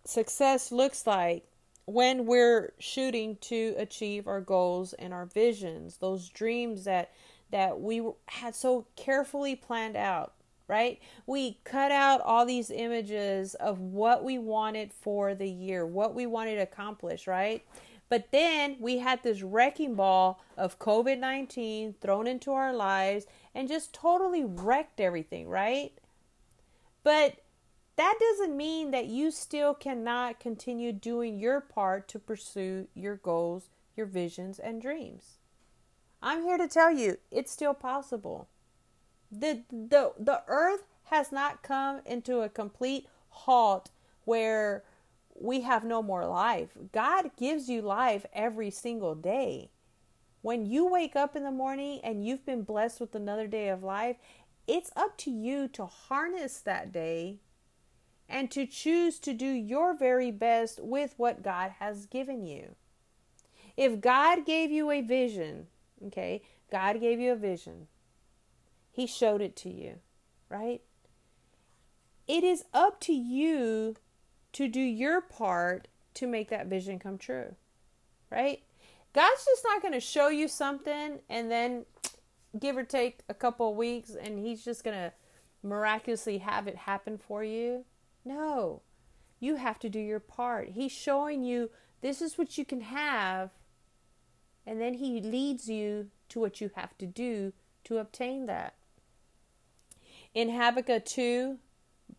success 0.05 0.73
looks 0.73 1.07
like, 1.07 1.45
when 1.87 2.27
we're 2.27 2.73
shooting 2.79 3.37
to 3.41 3.75
achieve 3.77 4.27
our 4.27 4.41
goals 4.41 4.93
and 4.95 5.13
our 5.13 5.27
visions, 5.27 5.97
those 5.97 6.29
dreams 6.29 6.85
that 6.85 7.11
that 7.51 7.81
we 7.81 8.01
had 8.27 8.55
so 8.55 8.87
carefully 8.95 9.57
planned 9.57 9.97
out, 9.97 10.35
right? 10.71 11.00
We 11.27 11.59
cut 11.65 11.91
out 11.91 12.21
all 12.21 12.47
these 12.47 12.71
images 12.71 13.57
of 13.57 13.81
what 13.81 14.23
we 14.23 14.39
wanted 14.39 14.93
for 14.93 15.35
the 15.35 15.50
year, 15.50 15.85
what 15.85 16.15
we 16.15 16.27
wanted 16.27 16.55
to 16.55 16.62
accomplish, 16.62 17.27
right? 17.27 17.65
But 18.09 18.31
then 18.31 18.77
we 18.79 18.99
had 18.99 19.23
this 19.23 19.43
wrecking 19.43 19.97
ball 19.97 20.41
of 20.57 20.79
COVID 20.79 21.19
19 21.19 21.97
thrown 22.00 22.29
into 22.29 22.53
our 22.53 22.73
lives 22.73 23.27
and 23.53 23.69
just 23.69 23.93
totally 23.93 24.45
wrecked 24.45 25.00
everything, 25.00 25.49
right? 25.49 25.93
But 27.03 27.39
that 27.97 28.15
doesn't 28.21 28.57
mean 28.57 28.93
that 28.93 29.07
you 29.07 29.33
still 29.33 29.75
cannot 29.75 30.39
continue 30.39 30.93
doing 30.93 31.41
your 31.41 31.61
part 31.61 32.07
to 32.09 32.19
pursue 32.21 32.87
your 32.95 33.17
goals, 33.17 33.71
your 33.97 34.07
visions, 34.07 34.61
and 34.61 34.81
dreams. 34.81 35.39
I'm 36.23 36.43
here 36.43 36.59
to 36.59 36.69
tell 36.69 36.93
you 36.93 37.19
it's 37.31 37.50
still 37.50 37.75
possible. 37.75 38.47
The, 39.31 39.63
the, 39.71 40.13
the 40.19 40.43
earth 40.49 40.85
has 41.05 41.33
not 41.33 41.63
come 41.63 42.01
into 42.05 42.41
a 42.41 42.49
complete 42.49 43.07
halt 43.29 43.91
where 44.25 44.85
we 45.35 45.63
have 45.63 45.85
no 45.85 46.03
more 46.03 46.27
life. 46.27 46.71
God 46.93 47.31
gives 47.37 47.69
you 47.69 47.83
life 47.83 48.27
every 48.33 48.71
single 48.71 49.15
day. 49.15 49.71
When 50.43 50.67
you 50.67 50.87
wake 50.87 51.17
up 51.17 51.37
in 51.37 51.45
the 51.45 51.51
morning 51.51 52.01
and 52.03 52.25
you've 52.25 52.47
been 52.47 52.63
blessed 52.63 53.01
with 53.01 53.15
another 53.15 53.47
day 53.47 53.69
of 53.69 53.83
life, 53.83 54.17
it's 54.67 54.91
up 54.97 55.17
to 55.19 55.31
you 55.31 55.69
to 55.69 55.87
harness 55.87 56.59
that 56.61 56.93
day 56.93 57.39
and 58.29 58.51
to 58.53 58.67
choose 58.67 59.19
to 59.19 59.35
do 59.35 59.47
your 59.47 59.95
very 59.95 60.31
best 60.31 60.81
with 60.81 61.15
what 61.17 61.43
God 61.43 61.73
has 61.81 62.07
given 62.07 62.47
you. 62.47 62.77
If 63.77 64.01
God 64.01 64.47
gave 64.47 64.71
you 64.71 64.91
a 64.91 65.01
vision, 65.01 65.67
okay, 66.07 66.43
God 66.71 67.01
gave 67.01 67.19
you 67.19 67.33
a 67.33 67.37
vision, 67.37 67.89
He 69.00 69.07
showed 69.07 69.40
it 69.40 69.57
to 69.57 69.71
you, 69.71 69.95
right? 70.50 70.83
It 72.28 72.45
is 72.45 72.64
up 72.75 73.00
to 73.00 73.14
you 73.14 73.97
to 74.52 74.69
do 74.69 74.78
your 74.78 75.23
part 75.23 75.88
to 76.12 76.26
make 76.26 76.50
that 76.50 76.66
vision 76.66 76.99
come 76.99 77.16
true, 77.16 77.54
right? 78.30 78.62
God's 79.14 79.47
just 79.47 79.64
not 79.64 79.80
going 79.80 79.95
to 79.95 80.00
show 80.00 80.28
you 80.28 80.49
something 80.49 81.21
and 81.30 81.50
then 81.50 81.87
give 82.59 82.76
or 82.76 82.83
take 82.83 83.21
a 83.30 83.33
couple 83.33 83.71
of 83.71 83.76
weeks 83.78 84.11
and 84.11 84.38
He's 84.38 84.62
just 84.62 84.85
going 84.85 84.99
to 84.99 85.14
miraculously 85.62 86.37
have 86.37 86.69
it 86.69 86.76
happen 86.76 87.16
for 87.16 87.42
you. 87.42 87.87
No, 88.23 88.83
you 89.38 89.57
have 89.57 89.78
to 89.78 89.88
do 89.88 89.99
your 89.99 90.21
part. 90.21 90.73
He's 90.73 90.92
showing 90.92 91.42
you 91.42 91.71
this 92.02 92.21
is 92.21 92.37
what 92.37 92.59
you 92.59 92.66
can 92.66 92.83
have, 92.83 93.49
and 94.66 94.78
then 94.78 94.92
He 94.92 95.23
leads 95.23 95.71
you 95.71 96.09
to 96.28 96.38
what 96.38 96.61
you 96.61 96.71
have 96.75 96.99
to 96.99 97.07
do 97.07 97.54
to 97.85 97.97
obtain 97.97 98.45
that. 98.45 98.75
In 100.33 100.51
Habakkuk 100.51 101.05
2, 101.07 101.59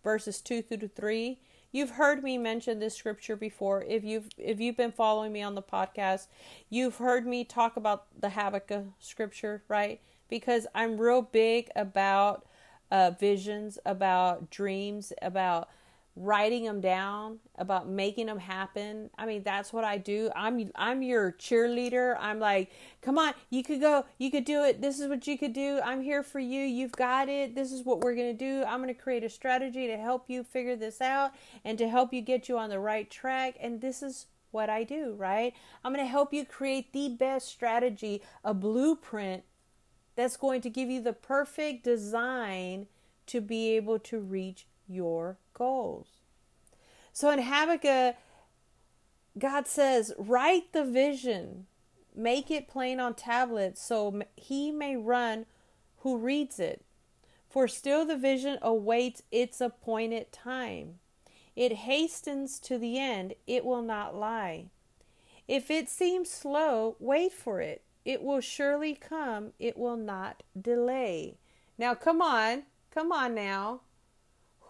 verses 0.03 0.41
2 0.41 0.61
through 0.63 0.89
3, 0.89 1.39
you've 1.71 1.91
heard 1.91 2.23
me 2.23 2.37
mention 2.37 2.79
this 2.79 2.95
scripture 2.95 3.37
before. 3.37 3.83
If 3.83 4.03
you've 4.03 4.27
if 4.37 4.59
you've 4.59 4.75
been 4.75 4.91
following 4.91 5.31
me 5.31 5.41
on 5.41 5.55
the 5.55 5.61
podcast, 5.61 6.27
you've 6.69 6.97
heard 6.97 7.25
me 7.25 7.45
talk 7.45 7.77
about 7.77 8.07
the 8.19 8.29
Habakkuk 8.29 8.87
scripture, 8.99 9.63
right? 9.69 10.01
Because 10.27 10.67
I'm 10.75 10.97
real 10.97 11.21
big 11.21 11.69
about 11.73 12.45
uh, 12.91 13.11
visions, 13.17 13.79
about 13.85 14.49
dreams, 14.49 15.13
about 15.21 15.69
writing 16.15 16.65
them 16.65 16.81
down 16.81 17.39
about 17.57 17.87
making 17.87 18.25
them 18.25 18.39
happen. 18.39 19.09
I 19.17 19.25
mean 19.25 19.43
that's 19.43 19.71
what 19.71 19.83
i 19.83 19.97
do. 19.97 20.29
I'm 20.35 20.69
i'm 20.75 21.01
your 21.01 21.31
cheerleader. 21.33 22.17
I'm 22.19 22.39
like 22.39 22.71
come 23.01 23.17
on 23.17 23.33
you 23.49 23.63
could 23.63 23.79
go 23.79 24.05
you 24.17 24.29
could 24.29 24.45
do 24.45 24.63
it. 24.63 24.81
This 24.81 24.99
is 24.99 25.07
what 25.07 25.25
you 25.25 25.37
could 25.37 25.53
do. 25.53 25.79
I'm 25.83 26.01
here 26.01 26.23
for 26.23 26.39
you. 26.39 26.61
You've 26.61 26.91
got 26.91 27.29
it. 27.29 27.55
This 27.55 27.71
is 27.71 27.85
what 27.85 28.01
we're 28.01 28.15
going 28.15 28.35
to 28.35 28.45
do. 28.45 28.63
I'm 28.65 28.81
going 28.81 28.93
to 28.93 29.01
create 29.01 29.23
a 29.23 29.29
strategy 29.29 29.87
to 29.87 29.97
help 29.97 30.25
you 30.27 30.43
figure 30.43 30.75
this 30.75 30.99
out 31.01 31.31
and 31.63 31.77
to 31.77 31.87
help 31.87 32.13
you 32.13 32.21
get 32.21 32.49
you 32.49 32.57
on 32.57 32.69
the 32.69 32.79
right 32.79 33.09
track. 33.09 33.55
And 33.59 33.81
this 33.81 34.03
is 34.03 34.27
what 34.51 34.69
i 34.69 34.83
do 34.83 35.13
right? 35.17 35.53
I'm 35.83 35.93
going 35.93 36.05
to 36.05 36.09
help 36.11 36.33
you 36.33 36.45
create 36.45 36.91
the 36.91 37.07
best 37.07 37.47
strategy 37.47 38.21
a 38.43 38.53
blueprint 38.53 39.43
that's 40.15 40.35
going 40.35 40.59
to 40.61 40.69
give 40.69 40.89
you 40.89 41.01
the 41.01 41.13
perfect 41.13 41.85
design 41.85 42.87
to 43.27 43.39
be 43.39 43.75
able 43.77 43.97
to 43.99 44.19
reach 44.19 44.67
your 44.87 45.37
goals. 45.61 46.07
So 47.13 47.29
in 47.29 47.43
Habakkuk, 47.43 48.15
God 49.37 49.67
says, 49.67 50.11
Write 50.17 50.73
the 50.73 50.83
vision, 50.83 51.67
make 52.15 52.49
it 52.49 52.67
plain 52.67 52.99
on 52.99 53.13
tablets, 53.13 53.79
so 53.79 54.23
he 54.35 54.71
may 54.71 54.97
run 54.97 55.45
who 55.99 56.17
reads 56.17 56.59
it. 56.59 56.83
For 57.47 57.67
still 57.67 58.07
the 58.07 58.17
vision 58.17 58.57
awaits 58.63 59.21
its 59.31 59.61
appointed 59.61 60.31
time. 60.31 60.95
It 61.55 61.73
hastens 61.73 62.57
to 62.61 62.79
the 62.79 62.97
end, 62.97 63.35
it 63.45 63.63
will 63.63 63.83
not 63.83 64.15
lie. 64.15 64.65
If 65.47 65.69
it 65.69 65.89
seems 65.89 66.31
slow, 66.31 66.95
wait 66.99 67.33
for 67.33 67.61
it. 67.61 67.83
It 68.03 68.23
will 68.23 68.41
surely 68.41 68.95
come, 68.95 69.51
it 69.59 69.77
will 69.77 69.97
not 69.97 70.41
delay. 70.59 71.37
Now, 71.77 71.93
come 71.93 72.19
on, 72.19 72.63
come 72.89 73.11
on 73.11 73.35
now. 73.35 73.81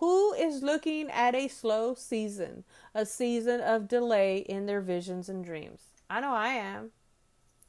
Who 0.02 0.34
is 0.34 0.64
looking 0.64 1.12
at 1.12 1.36
a 1.36 1.48
slow 1.48 1.94
season, 1.94 2.64
a 2.96 3.06
season 3.06 3.62
of 3.62 3.88
delay 3.88 4.40
in 4.40 4.66
their 4.66 4.82
visions 4.82 5.30
and 5.30 5.46
dreams? 5.46 5.90
I 6.10 6.20
know 6.22 6.34
I 6.34 6.54
am. 6.54 6.90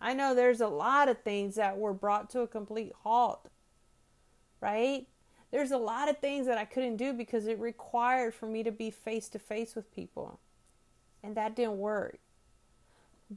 I 0.00 0.14
know 0.14 0.34
there's 0.34 0.62
a 0.62 0.66
lot 0.66 1.10
of 1.10 1.20
things 1.20 1.56
that 1.56 1.76
were 1.76 1.92
brought 1.92 2.30
to 2.30 2.40
a 2.40 2.48
complete 2.48 2.94
halt, 3.02 3.50
right? 4.62 5.06
There's 5.50 5.72
a 5.72 5.76
lot 5.76 6.08
of 6.08 6.20
things 6.20 6.46
that 6.46 6.56
I 6.56 6.64
couldn't 6.64 6.96
do 6.96 7.12
because 7.12 7.46
it 7.46 7.58
required 7.58 8.32
for 8.32 8.46
me 8.46 8.62
to 8.62 8.72
be 8.72 8.90
face 8.90 9.28
to 9.28 9.38
face 9.38 9.74
with 9.76 9.94
people. 9.94 10.40
And 11.22 11.36
that 11.36 11.54
didn't 11.54 11.76
work. 11.76 12.18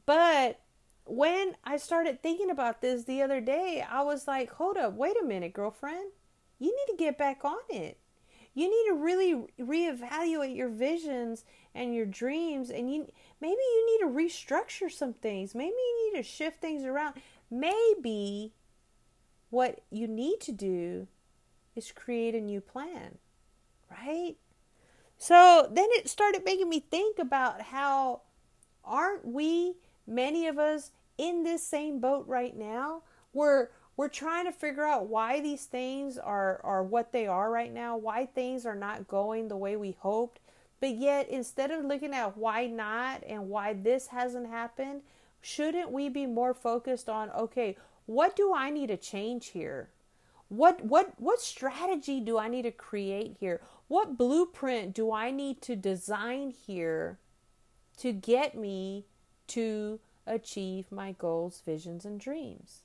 But 0.05 0.61
when 1.03 1.57
I 1.65 1.75
started 1.75 2.23
thinking 2.23 2.49
about 2.49 2.79
this 2.79 3.03
the 3.03 3.21
other 3.21 3.41
day, 3.41 3.85
I 3.87 4.03
was 4.03 4.25
like, 4.25 4.51
hold 4.51 4.77
up, 4.77 4.93
wait 4.93 5.17
a 5.21 5.25
minute, 5.25 5.51
girlfriend. 5.51 6.11
You 6.59 6.67
need 6.67 6.93
to 6.93 6.97
get 6.97 7.17
back 7.17 7.43
on 7.43 7.59
it 7.69 7.97
you 8.55 8.69
need 8.69 8.89
to 8.89 9.03
really 9.03 9.35
reevaluate 9.59 10.55
your 10.55 10.69
visions 10.69 11.45
and 11.75 11.93
your 11.93 12.05
dreams 12.05 12.71
and 12.71 12.91
you 12.91 13.07
maybe 13.39 13.51
you 13.51 13.85
need 13.85 14.05
to 14.07 14.17
restructure 14.17 14.91
some 14.91 15.13
things. 15.13 15.53
Maybe 15.53 15.75
you 15.75 16.11
need 16.11 16.17
to 16.17 16.23
shift 16.23 16.61
things 16.61 16.83
around. 16.83 17.15
Maybe 17.51 18.53
what 19.51 19.81
you 19.91 20.07
need 20.07 20.39
to 20.41 20.51
do 20.51 21.07
is 21.75 21.91
create 21.91 22.33
a 22.33 22.41
new 22.41 22.61
plan 22.61 23.19
right? 23.89 24.35
So 25.17 25.69
then 25.71 25.87
it 25.91 26.09
started 26.09 26.43
making 26.45 26.69
me 26.69 26.79
think 26.79 27.19
about 27.19 27.61
how 27.61 28.21
aren't 28.83 29.25
we 29.25 29.75
many 30.05 30.47
of 30.47 30.57
us 30.57 30.91
in 31.17 31.43
this 31.43 31.65
same 31.65 31.99
boat 31.99 32.25
right 32.27 32.55
now? 32.55 33.03
Where 33.31 33.71
we're 33.97 34.09
trying 34.09 34.45
to 34.45 34.51
figure 34.51 34.85
out 34.85 35.07
why 35.07 35.39
these 35.39 35.65
things 35.65 36.17
are 36.17 36.59
are 36.63 36.83
what 36.83 37.11
they 37.11 37.27
are 37.27 37.49
right 37.49 37.73
now 37.73 37.95
why 37.95 38.25
things 38.25 38.65
are 38.65 38.75
not 38.75 39.07
going 39.07 39.47
the 39.47 39.57
way 39.57 39.75
we 39.75 39.95
hoped. 39.99 40.39
But 40.81 40.95
yet 40.95 41.29
instead 41.29 41.71
of 41.71 41.85
looking 41.85 42.13
at 42.13 42.37
why 42.37 42.67
not 42.67 43.23
and 43.25 43.49
why 43.49 43.73
this 43.73 44.07
hasn't 44.07 44.49
happened 44.49 45.01
shouldn't 45.41 45.91
we 45.91 46.09
be 46.09 46.25
more 46.25 46.53
focused 46.53 47.07
on 47.07 47.29
okay 47.31 47.77
what 48.05 48.35
do 48.35 48.53
i 48.53 48.69
need 48.69 48.87
to 48.87 48.97
change 48.97 49.47
here? 49.47 49.89
What 50.49 50.83
what 50.83 51.13
what 51.19 51.41
strategy 51.41 52.19
do 52.19 52.37
i 52.37 52.47
need 52.47 52.63
to 52.63 52.71
create 52.71 53.37
here? 53.39 53.61
What 53.87 54.17
blueprint 54.17 54.93
do 54.93 55.11
i 55.11 55.31
need 55.31 55.61
to 55.63 55.75
design 55.75 56.51
here 56.51 57.17
to 57.97 58.11
get 58.11 58.55
me 58.57 59.05
to 59.47 59.99
achieve 60.27 60.91
my 60.91 61.13
goals 61.13 61.61
visions 61.65 62.03
and 62.03 62.19
dreams 62.19 62.84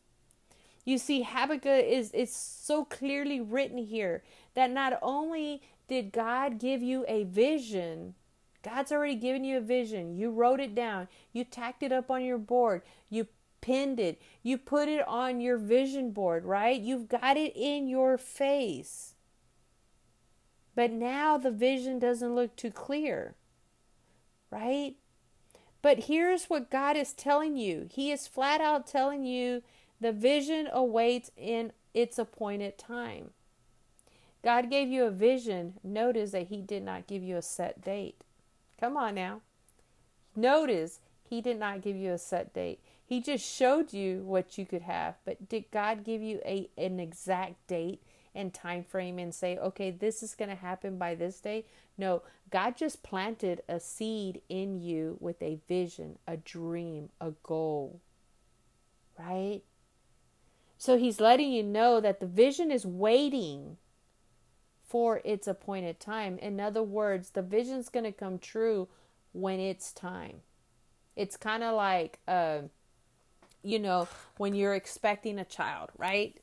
you 0.90 0.98
see, 0.98 1.22
Habakkuk 1.22 1.84
is, 1.86 2.10
is 2.10 2.34
so 2.34 2.84
clearly 2.84 3.40
written 3.40 3.78
here 3.78 4.24
that 4.54 4.70
not 4.70 4.98
only 5.00 5.62
did 5.86 6.12
God 6.12 6.58
give 6.58 6.82
you 6.82 7.04
a 7.06 7.22
vision, 7.24 8.14
God's 8.62 8.90
already 8.90 9.14
given 9.14 9.44
you 9.44 9.58
a 9.58 9.62
vision. 9.62 10.16
You 10.16 10.30
wrote 10.30 10.58
it 10.58 10.74
down, 10.74 11.06
you 11.32 11.44
tacked 11.44 11.84
it 11.84 11.92
up 11.92 12.10
on 12.10 12.24
your 12.24 12.38
board, 12.38 12.82
you 13.08 13.28
pinned 13.60 14.00
it, 14.00 14.20
you 14.42 14.58
put 14.58 14.88
it 14.88 15.06
on 15.06 15.40
your 15.40 15.58
vision 15.58 16.10
board, 16.10 16.44
right? 16.44 16.80
You've 16.80 17.08
got 17.08 17.36
it 17.36 17.52
in 17.54 17.86
your 17.86 18.18
face. 18.18 19.14
But 20.74 20.90
now 20.90 21.38
the 21.38 21.52
vision 21.52 22.00
doesn't 22.00 22.34
look 22.34 22.56
too 22.56 22.70
clear, 22.72 23.36
right? 24.50 24.96
But 25.82 26.04
here's 26.04 26.46
what 26.46 26.70
God 26.70 26.96
is 26.96 27.12
telling 27.12 27.56
you 27.56 27.88
He 27.90 28.10
is 28.10 28.26
flat 28.26 28.60
out 28.60 28.86
telling 28.86 29.24
you 29.24 29.62
the 30.00 30.12
vision 30.12 30.68
awaits 30.72 31.30
in 31.36 31.72
its 31.94 32.18
appointed 32.18 32.78
time. 32.78 33.30
God 34.42 34.70
gave 34.70 34.88
you 34.88 35.04
a 35.04 35.10
vision. 35.10 35.74
Notice 35.84 36.30
that 36.30 36.48
He 36.48 36.62
did 36.62 36.82
not 36.82 37.06
give 37.06 37.22
you 37.22 37.36
a 37.36 37.42
set 37.42 37.82
date. 37.82 38.24
Come 38.80 38.96
on 38.96 39.14
now. 39.14 39.42
Notice 40.34 41.00
he 41.30 41.40
did 41.40 41.58
not 41.58 41.82
give 41.82 41.96
you 41.96 42.12
a 42.12 42.18
set 42.18 42.52
date. 42.52 42.80
He 43.04 43.20
just 43.20 43.44
showed 43.44 43.92
you 43.92 44.22
what 44.22 44.56
you 44.56 44.64
could 44.64 44.82
have. 44.82 45.16
But 45.24 45.48
did 45.48 45.70
God 45.70 46.04
give 46.04 46.22
you 46.22 46.40
a 46.44 46.70
an 46.76 46.98
exact 46.98 47.66
date 47.66 48.02
and 48.34 48.54
time 48.54 48.84
frame 48.84 49.18
and 49.18 49.34
say, 49.34 49.58
"Okay, 49.58 49.90
this 49.90 50.22
is 50.22 50.34
going 50.34 50.48
to 50.48 50.54
happen 50.56 50.98
by 50.98 51.14
this 51.14 51.40
day?" 51.40 51.66
No, 51.98 52.22
God 52.50 52.76
just 52.76 53.02
planted 53.02 53.62
a 53.68 53.78
seed 53.80 54.42
in 54.48 54.80
you 54.80 55.18
with 55.20 55.42
a 55.42 55.60
vision, 55.68 56.18
a 56.26 56.36
dream, 56.36 57.10
a 57.20 57.32
goal. 57.42 58.00
Right? 59.18 59.62
So 60.80 60.96
he's 60.96 61.20
letting 61.20 61.52
you 61.52 61.62
know 61.62 62.00
that 62.00 62.20
the 62.20 62.26
vision 62.26 62.70
is 62.70 62.86
waiting 62.86 63.76
for 64.82 65.20
its 65.26 65.46
appointed 65.46 66.00
time. 66.00 66.38
In 66.38 66.58
other 66.58 66.82
words, 66.82 67.32
the 67.32 67.42
vision's 67.42 67.90
going 67.90 68.06
to 68.06 68.12
come 68.12 68.38
true 68.38 68.88
when 69.32 69.60
it's 69.60 69.92
time. 69.92 70.40
It's 71.16 71.36
kind 71.36 71.62
of 71.62 71.74
like, 71.74 72.20
uh, 72.26 72.60
you 73.62 73.78
know, 73.78 74.08
when 74.38 74.54
you're 74.54 74.74
expecting 74.74 75.38
a 75.38 75.44
child, 75.44 75.90
right? 75.98 76.40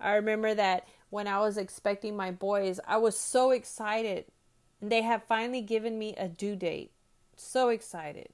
I 0.00 0.14
remember 0.14 0.54
that 0.54 0.88
when 1.10 1.26
I 1.26 1.40
was 1.40 1.58
expecting 1.58 2.16
my 2.16 2.30
boys, 2.30 2.80
I 2.88 2.96
was 2.96 3.18
so 3.18 3.50
excited. 3.50 4.24
They 4.80 5.02
have 5.02 5.24
finally 5.24 5.60
given 5.60 5.98
me 5.98 6.14
a 6.16 6.26
due 6.26 6.56
date. 6.56 6.92
So 7.36 7.68
excited. 7.68 8.30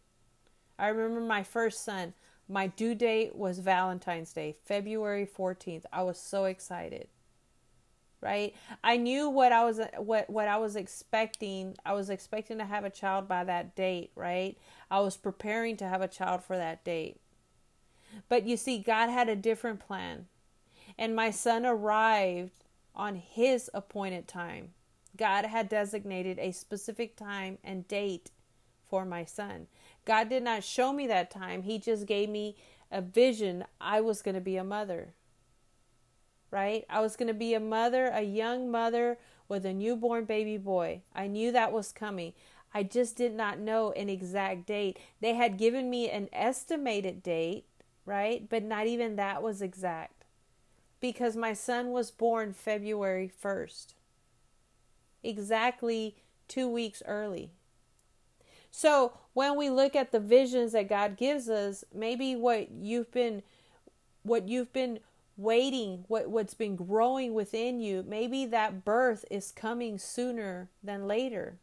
I 0.79 0.87
remember 0.87 1.21
my 1.23 1.43
first 1.43 1.85
son, 1.85 2.15
my 2.49 2.67
due 2.67 2.95
date 2.95 3.35
was 3.35 3.59
Valentine's 3.59 4.33
Day, 4.33 4.57
February 4.65 5.27
14th. 5.27 5.85
I 5.93 6.03
was 6.03 6.19
so 6.19 6.45
excited 6.45 7.09
right? 8.25 8.55
I 8.83 8.97
knew 8.97 9.29
what 9.29 9.53
i 9.53 9.65
was 9.65 9.81
what 9.99 10.31
what 10.31 10.49
i 10.49 10.57
was 10.57 10.75
expecting. 10.75 11.77
I 11.85 11.93
was 11.93 12.09
expecting 12.11 12.59
to 12.59 12.65
have 12.65 12.85
a 12.85 12.91
child 12.91 13.29
by 13.29 13.45
that 13.45 13.77
date 13.77 14.11
right? 14.17 14.57
I 14.91 15.01
was 15.01 15.17
preparing 15.17 15.77
to 15.77 15.89
have 15.89 16.01
a 16.01 16.09
child 16.09 16.43
for 16.43 16.57
that 16.57 16.83
date. 16.85 17.21
But 18.29 18.47
you 18.47 18.57
see 18.57 18.79
god 18.79 19.11
had 19.11 19.29
a 19.29 19.37
different 19.37 19.79
plan. 19.79 20.27
And 20.99 21.15
my 21.15 21.31
son 21.31 21.67
arrived 21.67 22.65
on 22.95 23.17
his 23.17 23.69
appointed 23.75 24.27
time. 24.27 24.71
God 25.17 25.45
had 25.45 25.69
designated 25.69 26.39
a 26.39 26.53
specific 26.53 27.17
time 27.17 27.59
and 27.63 27.87
date 27.87 28.31
for 28.89 29.05
my 29.05 29.25
son 29.25 29.67
god 30.05 30.29
did 30.29 30.43
not 30.43 30.65
show 30.65 30.93
me 30.93 31.07
that 31.07 31.31
time 31.31 31.63
he 31.63 31.79
just 31.79 32.07
gave 32.07 32.29
me 32.29 32.57
a 32.91 33.01
vision 33.01 33.65
i 33.81 34.01
was 34.01 34.23
going 34.23 34.35
to 34.35 34.41
be 34.41 34.57
a 34.57 34.65
mother 34.65 35.15
right? 36.55 36.85
I 36.89 37.01
was 37.01 37.17
going 37.17 37.27
to 37.27 37.35
be 37.35 37.53
a 37.53 37.61
mother, 37.61 38.07
a 38.07 38.23
young 38.23 38.71
mother 38.71 39.19
with 39.49 39.67
a 39.67 39.75
newborn 39.75 40.25
baby 40.25 40.57
boy. 40.57 41.03
I 41.13 41.27
knew 41.27 41.51
that 41.51 41.73
was 41.73 41.91
coming. 41.91 42.33
I 42.73 42.85
just 42.85 43.17
did 43.17 43.35
not 43.35 43.59
know 43.59 43.91
an 43.91 44.09
exact 44.09 44.65
date. 44.65 45.01
They 45.21 45.35
had 45.35 45.59
given 45.59 45.91
me 45.91 46.09
an 46.09 46.29
estimated 46.33 47.25
date, 47.25 47.65
right? 48.07 48.49
But 48.49 48.63
not 48.63 48.87
even 48.87 49.17
that 49.17 49.43
was 49.43 49.61
exact 49.61 50.27
because 51.01 51.35
my 51.35 51.55
son 51.55 51.91
was 51.91 52.13
born 52.13 52.53
February 52.53 53.31
1st, 53.43 53.95
exactly 55.25 56.15
two 56.47 56.69
weeks 56.69 57.03
early. 57.05 57.51
So 58.77 59.13
when 59.35 59.57
we 59.57 59.71
look 59.71 59.95
at 59.95 60.11
the 60.11 60.19
visions 60.19 60.73
that 60.73 60.89
God 60.89 61.17
gives 61.17 61.49
us, 61.49 61.85
maybe 61.95 62.35
what 62.35 62.73
you've 62.73 63.13
been 63.13 63.45
what 64.25 64.49
you've 64.49 64.73
been 64.73 64.99
waiting, 65.37 66.05
what, 66.09 66.29
what's 66.29 66.55
been 66.55 66.75
growing 66.75 67.35
within 67.35 67.79
you, 67.79 68.05
maybe 68.05 68.45
that 68.47 68.85
birth 68.85 69.25
is 69.31 69.53
coming 69.53 69.97
sooner 69.97 70.71
than 70.83 71.07
later. 71.07 71.59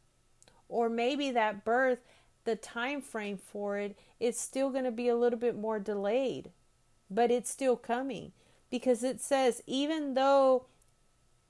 Or 0.70 0.88
maybe 0.88 1.32
that 1.32 1.66
birth, 1.66 2.00
the 2.46 2.56
time 2.56 3.02
frame 3.02 3.38
for 3.38 3.78
it 3.78 4.00
is 4.22 4.40
still 4.40 4.70
going 4.70 4.86
to 4.86 4.92
be 4.92 5.10
a 5.10 5.18
little 5.18 5.40
bit 5.40 5.58
more 5.58 5.80
delayed, 5.80 6.52
but 7.10 7.30
it's 7.30 7.50
still 7.50 7.76
coming. 7.76 8.32
Because 8.70 9.04
it 9.04 9.20
says, 9.20 9.62
even 9.68 10.14
though 10.14 10.68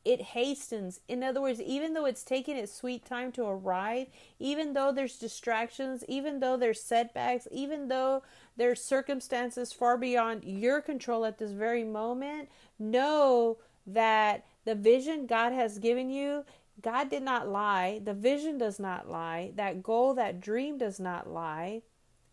it 0.04 0.22
hastens. 0.22 1.00
In 1.08 1.24
other 1.24 1.42
words, 1.42 1.62
even 1.62 1.94
though 1.94 2.06
it's 2.06 2.24
taking 2.24 2.58
its 2.58 2.74
sweet 2.74 3.06
time 3.06 3.32
to 3.34 3.44
arrive, 3.46 4.08
even 4.40 4.74
though 4.74 4.92
there's 4.92 5.18
distractions, 5.18 6.04
even 6.08 6.40
though 6.40 6.58
there's 6.58 6.82
setbacks, 6.82 7.48
even 7.52 7.88
though 7.88 8.24
there's 8.58 8.84
circumstances 8.84 9.72
far 9.72 9.98
beyond 9.98 10.44
your 10.44 10.82
control 10.82 11.24
at 11.26 11.38
this 11.38 11.52
very 11.52 11.84
moment, 11.84 12.50
know 12.80 13.58
that 13.86 14.46
the 14.66 14.76
vision 14.76 15.28
God 15.28 15.54
has 15.54 15.78
given 15.78 16.10
you, 16.10 16.46
God 16.82 17.10
did 17.10 17.24
not 17.24 17.48
lie. 17.48 18.02
The 18.04 18.14
vision 18.14 18.58
does 18.58 18.80
not 18.80 19.10
lie. 19.10 19.52
That 19.56 19.84
goal, 19.84 20.16
that 20.16 20.42
dream 20.42 20.78
does 20.78 21.00
not 21.00 21.30
lie. 21.30 21.84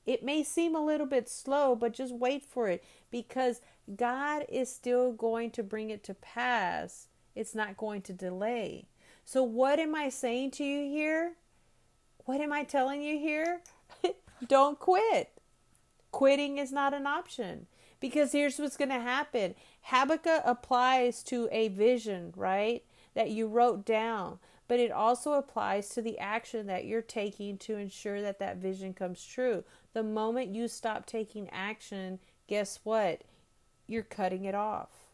It 0.06 0.24
may 0.24 0.42
seem 0.42 0.74
a 0.74 0.84
little 0.84 1.06
bit 1.06 1.28
slow, 1.28 1.76
but 1.76 1.92
just 1.92 2.14
wait 2.14 2.42
for 2.42 2.68
it 2.68 2.82
because 3.10 3.60
God 3.94 4.46
is 4.48 4.74
still 4.74 5.12
going 5.12 5.50
to 5.50 5.62
bring 5.62 5.90
it 5.90 6.02
to 6.04 6.14
pass 6.14 7.07
it's 7.38 7.54
not 7.54 7.76
going 7.76 8.02
to 8.02 8.12
delay. 8.12 8.86
So, 9.24 9.42
what 9.44 9.78
am 9.78 9.94
I 9.94 10.08
saying 10.08 10.50
to 10.52 10.64
you 10.64 10.90
here? 10.90 11.34
What 12.24 12.40
am 12.40 12.52
I 12.52 12.64
telling 12.64 13.00
you 13.00 13.18
here? 13.18 13.60
Don't 14.48 14.78
quit. 14.78 15.30
Quitting 16.10 16.58
is 16.58 16.72
not 16.72 16.94
an 16.94 17.06
option 17.06 17.66
because 18.00 18.32
here's 18.32 18.58
what's 18.58 18.76
going 18.76 18.88
to 18.90 18.98
happen 18.98 19.54
Habakkuk 19.82 20.42
applies 20.44 21.22
to 21.24 21.48
a 21.52 21.68
vision, 21.68 22.32
right? 22.36 22.82
That 23.14 23.30
you 23.30 23.46
wrote 23.46 23.84
down, 23.84 24.38
but 24.66 24.80
it 24.80 24.90
also 24.90 25.34
applies 25.34 25.90
to 25.90 26.02
the 26.02 26.18
action 26.18 26.66
that 26.66 26.86
you're 26.86 27.02
taking 27.02 27.56
to 27.58 27.76
ensure 27.76 28.20
that 28.20 28.40
that 28.40 28.56
vision 28.56 28.94
comes 28.94 29.24
true. 29.24 29.64
The 29.92 30.02
moment 30.02 30.54
you 30.54 30.66
stop 30.68 31.06
taking 31.06 31.48
action, 31.50 32.18
guess 32.48 32.80
what? 32.82 33.22
You're 33.86 34.02
cutting 34.02 34.44
it 34.44 34.54
off. 34.54 35.07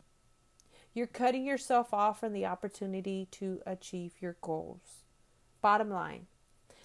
You're 0.94 1.08
cutting 1.08 1.44
yourself 1.44 1.92
off 1.92 2.20
from 2.20 2.32
the 2.32 2.46
opportunity 2.46 3.26
to 3.32 3.60
achieve 3.66 4.12
your 4.20 4.36
goals. 4.40 5.02
Bottom 5.60 5.90
line. 5.90 6.26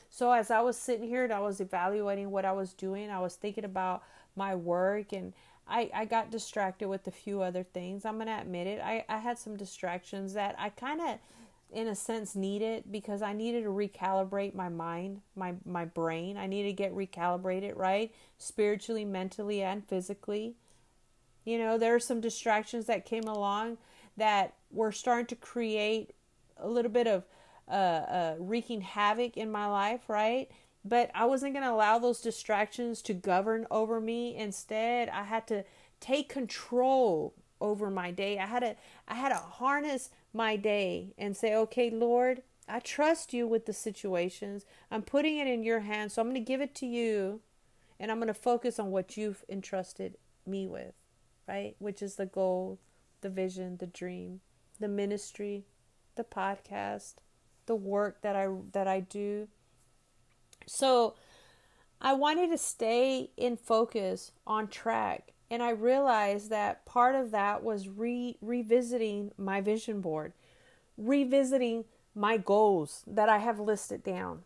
So, 0.10 0.32
as 0.32 0.50
I 0.50 0.62
was 0.62 0.78
sitting 0.78 1.08
here 1.08 1.24
and 1.24 1.32
I 1.32 1.40
was 1.40 1.62
evaluating 1.62 2.32
what 2.32 2.44
I 2.44 2.52
was 2.52 2.74
doing, 2.74 3.12
I 3.12 3.20
was 3.20 3.36
thinking 3.36 3.66
about 3.66 4.04
my 4.36 4.56
work 4.56 5.14
and 5.14 5.34
I, 5.68 5.92
I 5.94 6.06
got 6.06 6.32
distracted 6.32 6.88
with 6.88 7.06
a 7.06 7.12
few 7.12 7.44
other 7.44 7.64
things. 7.64 8.04
I'm 8.04 8.16
going 8.16 8.26
to 8.26 8.42
admit 8.42 8.66
it. 8.66 8.82
I, 8.82 9.06
I 9.08 9.18
had 9.20 9.38
some 9.38 9.56
distractions 9.56 10.34
that 10.34 10.56
I 10.58 10.70
kind 10.70 11.00
of, 11.00 11.20
in 11.72 11.88
a 11.88 11.96
sense, 11.96 12.36
needed 12.36 12.86
because 12.90 13.22
I 13.22 13.34
needed 13.34 13.66
to 13.66 13.70
recalibrate 13.70 14.56
my 14.56 14.70
mind, 14.70 15.22
my, 15.36 15.54
my 15.64 15.86
brain. 15.86 16.38
I 16.38 16.48
needed 16.48 16.70
to 16.70 16.74
get 16.74 16.96
recalibrated, 16.96 17.78
right? 17.78 18.12
Spiritually, 18.40 19.06
mentally, 19.06 19.62
and 19.62 19.88
physically. 19.88 20.56
You 21.46 21.60
know, 21.60 21.78
there 21.78 21.94
are 21.94 22.00
some 22.00 22.20
distractions 22.20 22.88
that 22.88 23.06
came 23.06 23.26
along 23.26 23.78
that 24.20 24.54
were 24.72 24.92
starting 24.92 25.26
to 25.28 25.36
create 25.36 26.14
a 26.58 26.68
little 26.68 26.92
bit 26.92 27.08
of 27.08 27.26
uh, 27.68 27.72
uh, 27.72 28.36
wreaking 28.40 28.82
havoc 28.82 29.38
in 29.38 29.52
my 29.52 29.68
life, 29.68 30.02
right? 30.08 30.50
But 30.86 31.12
I 31.14 31.26
wasn't 31.26 31.54
going 31.54 31.66
to 31.66 31.72
allow 31.72 32.00
those 32.00 32.22
distractions 32.22 33.02
to 33.04 33.14
govern 33.14 33.68
over 33.70 34.00
me. 34.00 34.36
Instead, 34.36 35.10
I 35.10 35.24
had 35.24 35.48
to 35.48 35.66
take 36.00 36.30
control 36.30 37.34
over 37.62 37.90
my 37.90 38.12
day. 38.12 38.40
I 38.40 38.46
had 38.46 38.62
to 38.62 38.76
I 39.08 39.16
had 39.16 39.30
to 39.30 39.36
harness 39.36 40.10
my 40.34 40.56
day 40.56 41.14
and 41.18 41.36
say, 41.36 41.54
"Okay, 41.54 41.90
Lord, 41.90 42.42
I 42.68 42.80
trust 42.80 43.34
you 43.34 43.48
with 43.48 43.66
the 43.66 43.74
situations. 43.74 44.66
I'm 44.90 45.02
putting 45.02 45.38
it 45.38 45.48
in 45.48 45.64
your 45.64 45.82
hands, 45.82 46.14
so 46.14 46.22
I'm 46.22 46.30
going 46.30 46.36
to 46.36 46.48
give 46.48 46.62
it 46.62 46.76
to 46.76 46.86
you, 46.86 47.42
and 48.00 48.12
I'm 48.12 48.18
going 48.18 48.28
to 48.28 48.34
focus 48.34 48.80
on 48.80 48.92
what 48.92 49.18
you've 49.18 49.44
entrusted 49.50 50.18
me 50.46 50.68
with, 50.68 50.94
right? 51.48 51.76
Which 51.80 52.02
is 52.02 52.16
the 52.16 52.26
goal 52.26 52.80
the 53.22 53.30
vision, 53.30 53.78
the 53.78 53.88
dream, 53.88 54.42
the 54.80 54.88
ministry, 54.88 55.66
the 56.16 56.24
podcast, 56.24 57.16
the 57.66 57.76
work 57.76 58.22
that 58.22 58.36
I 58.36 58.48
that 58.74 58.88
I 58.88 59.00
do. 59.00 59.48
So 60.68 61.16
I 62.02 62.14
wanted 62.14 62.52
to 62.52 62.58
stay 62.58 63.32
in 63.38 63.58
focus 63.58 64.32
on 64.48 64.68
track 64.68 65.34
and 65.52 65.64
I 65.64 65.72
realized 65.72 66.50
that 66.50 66.86
part 66.86 67.16
of 67.16 67.32
that 67.32 67.64
was 67.64 67.90
re- 67.90 68.38
revisiting 68.42 69.32
my 69.38 69.62
vision 69.62 70.00
board, 70.00 70.34
revisiting 70.98 71.86
my 72.14 72.38
goals 72.38 73.04
that 73.08 73.30
I 73.30 73.40
have 73.40 73.60
listed 73.60 74.04
down. 74.04 74.44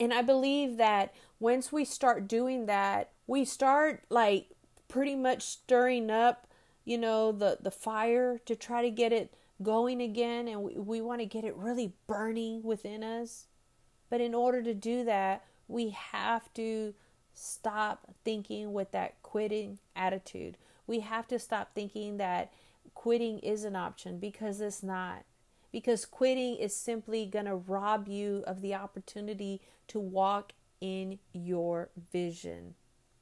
And 0.00 0.12
I 0.12 0.22
believe 0.22 0.76
that 0.78 1.14
once 1.38 1.72
we 1.72 1.84
start 1.84 2.28
doing 2.28 2.66
that, 2.66 3.10
we 3.26 3.44
start 3.44 4.02
like 4.10 4.48
pretty 4.88 5.14
much 5.14 5.42
stirring 5.42 6.10
up 6.10 6.47
you 6.88 6.96
know, 6.96 7.32
the, 7.32 7.58
the 7.60 7.70
fire 7.70 8.40
to 8.46 8.56
try 8.56 8.80
to 8.80 8.90
get 8.90 9.12
it 9.12 9.34
going 9.62 10.00
again. 10.00 10.48
And 10.48 10.62
we, 10.62 10.72
we 10.78 11.00
want 11.02 11.20
to 11.20 11.26
get 11.26 11.44
it 11.44 11.54
really 11.54 11.92
burning 12.06 12.62
within 12.62 13.04
us. 13.04 13.46
But 14.08 14.22
in 14.22 14.34
order 14.34 14.62
to 14.62 14.72
do 14.72 15.04
that, 15.04 15.44
we 15.68 15.90
have 15.90 16.50
to 16.54 16.94
stop 17.34 18.14
thinking 18.24 18.72
with 18.72 18.90
that 18.92 19.20
quitting 19.22 19.80
attitude. 19.94 20.56
We 20.86 21.00
have 21.00 21.28
to 21.28 21.38
stop 21.38 21.74
thinking 21.74 22.16
that 22.16 22.50
quitting 22.94 23.38
is 23.40 23.64
an 23.64 23.76
option 23.76 24.18
because 24.18 24.62
it's 24.62 24.82
not. 24.82 25.24
Because 25.70 26.06
quitting 26.06 26.56
is 26.56 26.74
simply 26.74 27.26
going 27.26 27.44
to 27.44 27.54
rob 27.54 28.08
you 28.08 28.42
of 28.46 28.62
the 28.62 28.74
opportunity 28.74 29.60
to 29.88 30.00
walk 30.00 30.54
in 30.80 31.18
your 31.34 31.90
vision. 32.10 32.76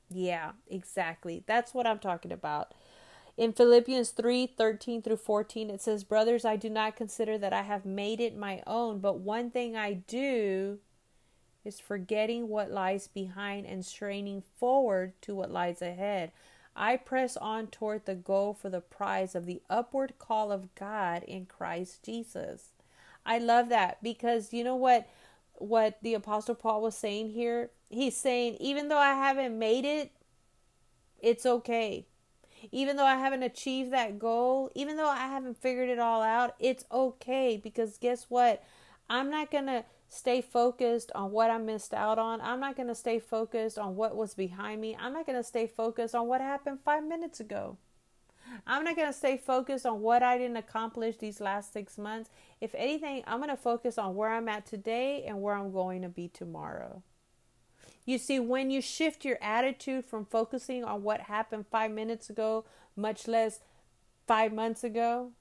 Yeah, 0.08 0.52
exactly. 0.68 1.42
That's 1.46 1.74
what 1.74 1.84
I'm 1.84 1.98
talking 1.98 2.30
about. 2.30 2.72
In 3.36 3.52
Philippians 3.52 4.10
3 4.10 4.46
13 4.46 5.02
through 5.02 5.18
14, 5.18 5.68
it 5.68 5.82
says, 5.82 6.04
Brothers, 6.04 6.44
I 6.44 6.56
do 6.56 6.70
not 6.70 6.96
consider 6.96 7.36
that 7.38 7.52
I 7.52 7.62
have 7.62 7.84
made 7.84 8.20
it 8.20 8.36
my 8.36 8.62
own, 8.66 8.98
but 9.00 9.18
one 9.18 9.50
thing 9.50 9.76
I 9.76 9.92
do 9.92 10.78
is 11.64 11.80
forgetting 11.80 12.48
what 12.48 12.70
lies 12.70 13.08
behind 13.08 13.66
and 13.66 13.84
straining 13.84 14.42
forward 14.56 15.12
to 15.22 15.34
what 15.34 15.50
lies 15.50 15.82
ahead. 15.82 16.32
I 16.74 16.96
press 16.96 17.36
on 17.36 17.66
toward 17.66 18.06
the 18.06 18.14
goal 18.14 18.54
for 18.54 18.70
the 18.70 18.80
prize 18.80 19.34
of 19.34 19.46
the 19.46 19.62
upward 19.68 20.14
call 20.18 20.52
of 20.52 20.74
God 20.74 21.22
in 21.24 21.46
Christ 21.46 22.04
Jesus. 22.04 22.70
I 23.24 23.38
love 23.38 23.68
that 23.70 24.02
because 24.02 24.52
you 24.52 24.62
know 24.62 24.76
what 24.76 25.08
what 25.58 25.98
the 26.02 26.14
apostle 26.14 26.54
Paul 26.54 26.82
was 26.82 26.94
saying 26.94 27.30
here? 27.30 27.70
He's 27.88 28.16
saying 28.16 28.56
even 28.60 28.88
though 28.88 28.98
I 28.98 29.14
haven't 29.14 29.58
made 29.58 29.84
it, 29.84 30.12
it's 31.20 31.46
okay. 31.46 32.06
Even 32.72 32.96
though 32.96 33.06
I 33.06 33.16
haven't 33.16 33.42
achieved 33.42 33.92
that 33.92 34.18
goal, 34.18 34.70
even 34.74 34.96
though 34.96 35.08
I 35.08 35.26
haven't 35.26 35.60
figured 35.60 35.88
it 35.88 35.98
all 35.98 36.22
out, 36.22 36.54
it's 36.58 36.84
okay 36.90 37.60
because 37.62 37.98
guess 37.98 38.26
what? 38.28 38.62
I'm 39.08 39.30
not 39.30 39.50
going 39.50 39.66
to 39.66 39.84
stay 40.08 40.40
focused 40.40 41.10
on 41.14 41.30
what 41.30 41.50
I 41.50 41.58
missed 41.58 41.94
out 41.94 42.18
on. 42.18 42.40
I'm 42.40 42.60
not 42.60 42.76
going 42.76 42.88
to 42.88 42.94
stay 42.94 43.18
focused 43.18 43.78
on 43.78 43.96
what 43.96 44.16
was 44.16 44.34
behind 44.34 44.80
me. 44.80 44.96
I'm 44.98 45.12
not 45.12 45.26
going 45.26 45.38
to 45.38 45.44
stay 45.44 45.66
focused 45.66 46.14
on 46.14 46.26
what 46.26 46.40
happened 46.40 46.78
five 46.84 47.04
minutes 47.04 47.40
ago. 47.40 47.76
I'm 48.66 48.84
not 48.84 48.96
going 48.96 49.08
to 49.08 49.16
stay 49.16 49.36
focused 49.36 49.86
on 49.86 50.00
what 50.00 50.22
I 50.22 50.38
didn't 50.38 50.56
accomplish 50.56 51.16
these 51.16 51.40
last 51.40 51.72
six 51.72 51.98
months. 51.98 52.30
If 52.60 52.74
anything, 52.74 53.24
I'm 53.26 53.38
going 53.38 53.50
to 53.50 53.56
focus 53.56 53.98
on 53.98 54.14
where 54.14 54.30
I'm 54.30 54.48
at 54.48 54.66
today 54.66 55.24
and 55.24 55.42
where 55.42 55.54
I'm 55.54 55.72
going 55.72 56.02
to 56.02 56.08
be 56.08 56.28
tomorrow. 56.28 57.02
You 58.06 58.18
see, 58.18 58.38
when 58.38 58.70
you 58.70 58.80
shift 58.80 59.24
your 59.24 59.36
attitude 59.42 60.06
from 60.06 60.24
focusing 60.24 60.84
on 60.84 61.02
what 61.02 61.22
happened 61.22 61.66
five 61.70 61.90
minutes 61.90 62.30
ago, 62.30 62.64
much 62.94 63.26
less 63.26 63.60
five 64.28 64.52
months 64.52 64.84
ago, 64.84 65.32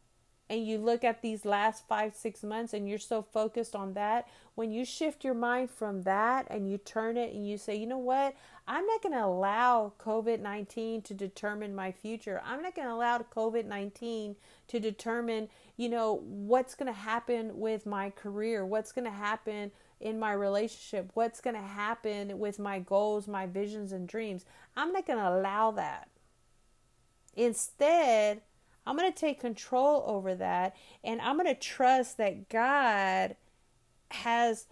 and 0.50 0.66
you 0.66 0.78
look 0.78 1.04
at 1.04 1.22
these 1.22 1.46
last 1.46 1.88
five, 1.88 2.14
six 2.14 2.44
months 2.44 2.74
and 2.74 2.88
you're 2.88 3.00
so 3.00 3.22
focused 3.22 3.76
on 3.76 3.94
that, 3.94 4.28
when 4.56 4.72
you 4.72 4.84
shift 4.84 5.24
your 5.24 5.34
mind 5.34 5.70
from 5.70 6.04
that 6.04 6.48
and 6.50 6.70
you 6.70 6.78
turn 6.78 7.18
it 7.18 7.34
and 7.34 7.48
you 7.48 7.58
say, 7.58 7.76
you 7.76 7.88
know 7.88 7.98
what, 7.98 8.36
I'm 8.68 8.86
not 8.86 9.02
going 9.02 9.14
to 9.14 9.26
allow 9.26 9.94
COVID 10.00 10.40
19 10.40 11.04
to 11.04 11.14
determine 11.14 11.76
my 11.76 11.92
future. 11.92 12.42
I'm 12.44 12.64
not 12.64 12.76
going 12.76 12.88
to 12.88 12.94
allow 12.94 13.20
COVID 13.20 13.66
19 13.66 14.36
to 14.70 14.80
determine, 14.80 15.50
you 15.78 15.90
know, 15.90 16.22
what's 16.24 16.74
going 16.74 16.92
to 16.92 17.00
happen 17.00 17.60
with 17.60 17.86
my 17.86 18.10
career, 18.10 18.66
what's 18.66 18.92
going 18.92 19.06
to 19.06 19.12
happen 19.12 19.72
in 20.06 20.20
my 20.20 20.32
relationship, 20.32 21.10
what's 21.16 21.42
going 21.42 21.56
to 21.56 21.62
happen 21.64 22.38
with 22.38 22.60
my 22.60 22.78
goals, 22.78 23.28
my 23.28 23.48
visions, 23.48 23.92
and 23.92 24.08
dreams. 24.08 24.46
I'm 24.78 24.94
not 24.94 25.08
going 25.08 25.18
to 25.18 25.28
allow 25.28 25.72
that. 25.72 26.10
Instead, 27.36 28.42
I'm 28.86 28.96
going 28.96 29.12
to 29.12 29.20
take 29.20 29.42
control 29.42 30.04
over 30.06 30.36
that 30.36 30.76
and 31.04 31.20
I'm 31.22 31.38
going 31.38 31.48
to 31.48 31.60
trust 31.60 32.18
that 32.18 32.50
God 32.50 33.36
has 34.12 34.68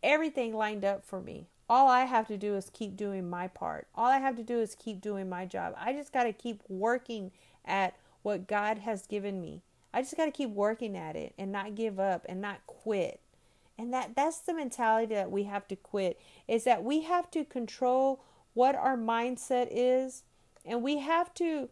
everything 0.00 0.54
lined 0.54 0.84
up 0.84 1.04
for 1.04 1.20
me. 1.20 1.48
All 1.68 1.88
I 1.88 2.04
have 2.04 2.28
to 2.28 2.36
do 2.36 2.54
is 2.54 2.70
keep 2.72 2.96
doing 2.96 3.28
my 3.28 3.48
part. 3.48 3.88
All 3.96 4.06
I 4.06 4.18
have 4.18 4.36
to 4.36 4.44
do 4.44 4.60
is 4.60 4.76
keep 4.76 5.00
doing 5.00 5.28
my 5.28 5.44
job. 5.44 5.74
I 5.76 5.92
just 5.92 6.12
got 6.12 6.22
to 6.22 6.32
keep 6.32 6.62
working 6.68 7.32
at 7.64 7.96
what 8.22 8.46
God 8.46 8.78
has 8.78 9.08
given 9.08 9.40
me. 9.40 9.62
I 9.92 10.02
just 10.02 10.16
got 10.16 10.26
to 10.26 10.30
keep 10.30 10.50
working 10.50 10.96
at 10.96 11.16
it 11.16 11.34
and 11.36 11.50
not 11.50 11.74
give 11.74 11.98
up 11.98 12.24
and 12.28 12.40
not 12.40 12.64
quit. 12.68 13.20
And 13.78 13.92
that 13.92 14.16
that's 14.16 14.38
the 14.38 14.54
mentality 14.54 15.14
that 15.14 15.30
we 15.30 15.44
have 15.44 15.68
to 15.68 15.76
quit 15.76 16.20
is 16.48 16.64
that 16.64 16.82
we 16.82 17.02
have 17.02 17.30
to 17.32 17.44
control 17.44 18.22
what 18.54 18.74
our 18.74 18.96
mindset 18.96 19.68
is. 19.70 20.22
And 20.64 20.82
we 20.82 20.98
have 20.98 21.34
to 21.34 21.68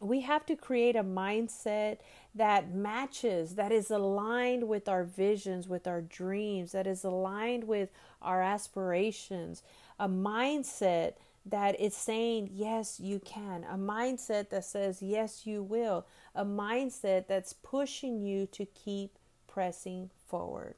we 0.00 0.20
have 0.20 0.44
to 0.46 0.56
create 0.56 0.94
a 0.94 1.02
mindset 1.02 1.98
that 2.34 2.74
matches, 2.74 3.54
that 3.54 3.72
is 3.72 3.90
aligned 3.90 4.68
with 4.68 4.88
our 4.88 5.04
visions, 5.04 5.68
with 5.68 5.86
our 5.86 6.02
dreams, 6.02 6.72
that 6.72 6.86
is 6.86 7.02
aligned 7.02 7.64
with 7.64 7.88
our 8.20 8.42
aspirations, 8.42 9.62
a 9.98 10.08
mindset 10.08 11.14
that 11.46 11.80
is 11.80 11.94
saying, 11.96 12.50
Yes, 12.52 13.00
you 13.00 13.20
can, 13.20 13.64
a 13.64 13.76
mindset 13.76 14.50
that 14.50 14.64
says, 14.64 15.00
Yes, 15.00 15.46
you 15.46 15.62
will, 15.62 16.06
a 16.34 16.44
mindset 16.44 17.26
that's 17.26 17.52
pushing 17.54 18.20
you 18.20 18.46
to 18.46 18.66
keep 18.66 19.18
pressing 19.46 20.10
forward. 20.26 20.74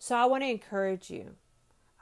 So 0.00 0.16
I 0.16 0.24
want 0.24 0.42
to 0.42 0.48
encourage 0.48 1.10
you. 1.10 1.36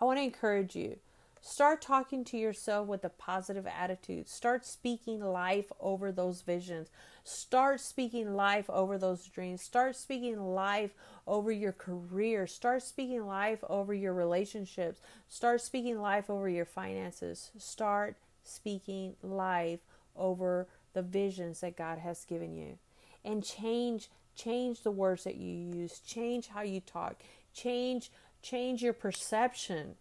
I 0.00 0.06
want 0.06 0.18
to 0.18 0.22
encourage 0.22 0.74
you 0.74 0.96
Start 1.40 1.80
talking 1.80 2.24
to 2.24 2.36
yourself 2.36 2.88
with 2.88 3.04
a 3.04 3.08
positive 3.08 3.66
attitude. 3.66 4.28
Start 4.28 4.66
speaking 4.66 5.20
life 5.20 5.70
over 5.80 6.10
those 6.10 6.42
visions. 6.42 6.88
Start 7.24 7.80
speaking 7.80 8.34
life 8.34 8.68
over 8.68 8.98
those 8.98 9.26
dreams. 9.26 9.62
Start 9.62 9.94
speaking 9.96 10.54
life 10.54 10.90
over 11.26 11.52
your 11.52 11.72
career. 11.72 12.46
Start 12.46 12.82
speaking 12.82 13.26
life 13.26 13.62
over 13.68 13.94
your 13.94 14.14
relationships. 14.14 15.00
Start 15.28 15.60
speaking 15.60 16.00
life 16.00 16.28
over 16.28 16.48
your 16.48 16.64
finances. 16.64 17.50
Start 17.56 18.16
speaking 18.42 19.14
life 19.22 19.80
over 20.16 20.66
the 20.92 21.02
visions 21.02 21.60
that 21.60 21.76
God 21.76 21.98
has 21.98 22.24
given 22.24 22.56
you. 22.56 22.78
And 23.24 23.44
change 23.44 24.08
change 24.34 24.82
the 24.82 24.90
words 24.90 25.24
that 25.24 25.34
you 25.34 25.52
use. 25.52 25.98
Change 26.00 26.48
how 26.48 26.62
you 26.62 26.80
talk. 26.80 27.16
Change 27.62 28.10
change 28.40 28.82
your 28.82 28.92
perception 28.92 29.96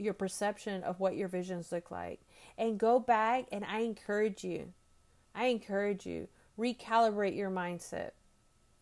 your 0.00 0.14
perception 0.14 0.82
of 0.82 0.98
what 0.98 1.16
your 1.16 1.28
visions 1.28 1.70
look 1.70 1.90
like 1.90 2.20
and 2.56 2.78
go 2.78 2.98
back 2.98 3.46
and 3.52 3.64
I 3.64 3.80
encourage 3.80 4.42
you. 4.44 4.72
I 5.34 5.46
encourage 5.46 6.06
you 6.06 6.28
recalibrate 6.58 7.36
your 7.36 7.50
mindset. 7.50 8.10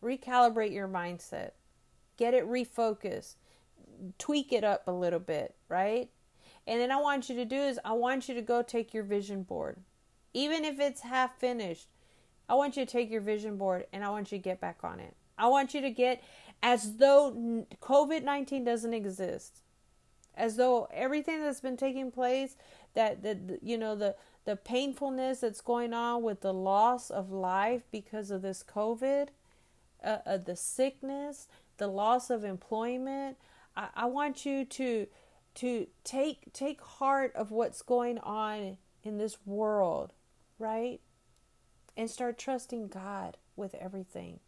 Recalibrate 0.03 0.73
your 0.73 0.89
mindset. 0.89 1.53
Get 2.17 2.35
it 2.35 2.49
refocused. 2.49 3.35
Tweak 4.19 4.53
it 4.53 4.65
up 4.65 4.87
a 4.87 4.93
little 4.93 5.21
bit, 5.21 5.55
right? 5.69 6.11
And 6.67 6.81
then 6.81 6.91
I 6.91 6.97
want 6.97 7.29
you 7.29 7.37
to 7.37 7.45
do 7.45 7.57
is 7.57 7.81
I 7.85 7.93
want 7.93 8.29
you 8.29 8.35
to 8.35 8.43
go 8.43 8.63
take 8.63 8.95
your 8.95 9.05
vision 9.05 9.43
board. 9.43 9.79
Even 10.35 10.65
if 10.65 10.79
it's 10.79 11.01
half 11.01 11.39
finished, 11.39 11.89
I 12.49 12.55
want 12.55 12.77
you 12.77 12.85
to 12.85 12.91
take 12.91 13.11
your 13.11 13.21
vision 13.21 13.57
board 13.57 13.87
and 13.93 14.05
I 14.05 14.11
want 14.11 14.31
you 14.33 14.39
to 14.39 14.43
get 14.43 14.61
back 14.61 14.79
on 14.83 15.01
it. 15.01 15.15
I 15.37 15.47
want 15.47 15.73
you 15.73 15.81
to 15.81 15.91
get 15.91 16.23
as 16.63 16.97
though 16.97 17.65
COVID 17.81 18.25
19 18.25 18.65
doesn't 18.65 18.95
exist. 18.95 19.63
As 20.35 20.57
though 20.57 20.89
everything 20.93 21.43
that's 21.43 21.61
been 21.61 21.77
taking 21.77 22.11
place 22.13 22.57
that 22.95 23.23
the 23.23 23.59
you 23.63 23.79
know 23.79 23.95
the 23.95 24.15
the 24.45 24.57
painfulness 24.57 25.41
that's 25.41 25.61
going 25.61 25.93
on 25.93 26.23
with 26.23 26.41
the 26.41 26.55
loss 26.55 27.11
of 27.11 27.31
life 27.31 27.83
because 27.91 28.31
of 28.31 28.43
this 28.43 28.65
covid 28.65 29.29
uh, 30.03 30.19
uh, 30.27 30.37
the 30.39 30.57
sickness 30.57 31.49
the 31.77 31.87
loss 31.87 32.31
of 32.31 32.45
employment 32.45 33.37
I, 33.77 33.89
I 33.95 34.05
want 34.07 34.47
you 34.47 34.65
to 34.65 35.07
to 35.57 35.87
take 36.03 36.53
take 36.53 36.81
heart 36.81 37.33
of 37.35 37.51
what's 37.51 37.83
going 37.83 38.19
on 38.19 38.79
in 39.03 39.19
this 39.19 39.37
world 39.47 40.13
right? 40.59 41.01
And 41.97 42.11
start 42.11 42.39
trusting 42.39 42.89
god 42.89 43.37
with 43.57 43.75
everything 43.75 44.41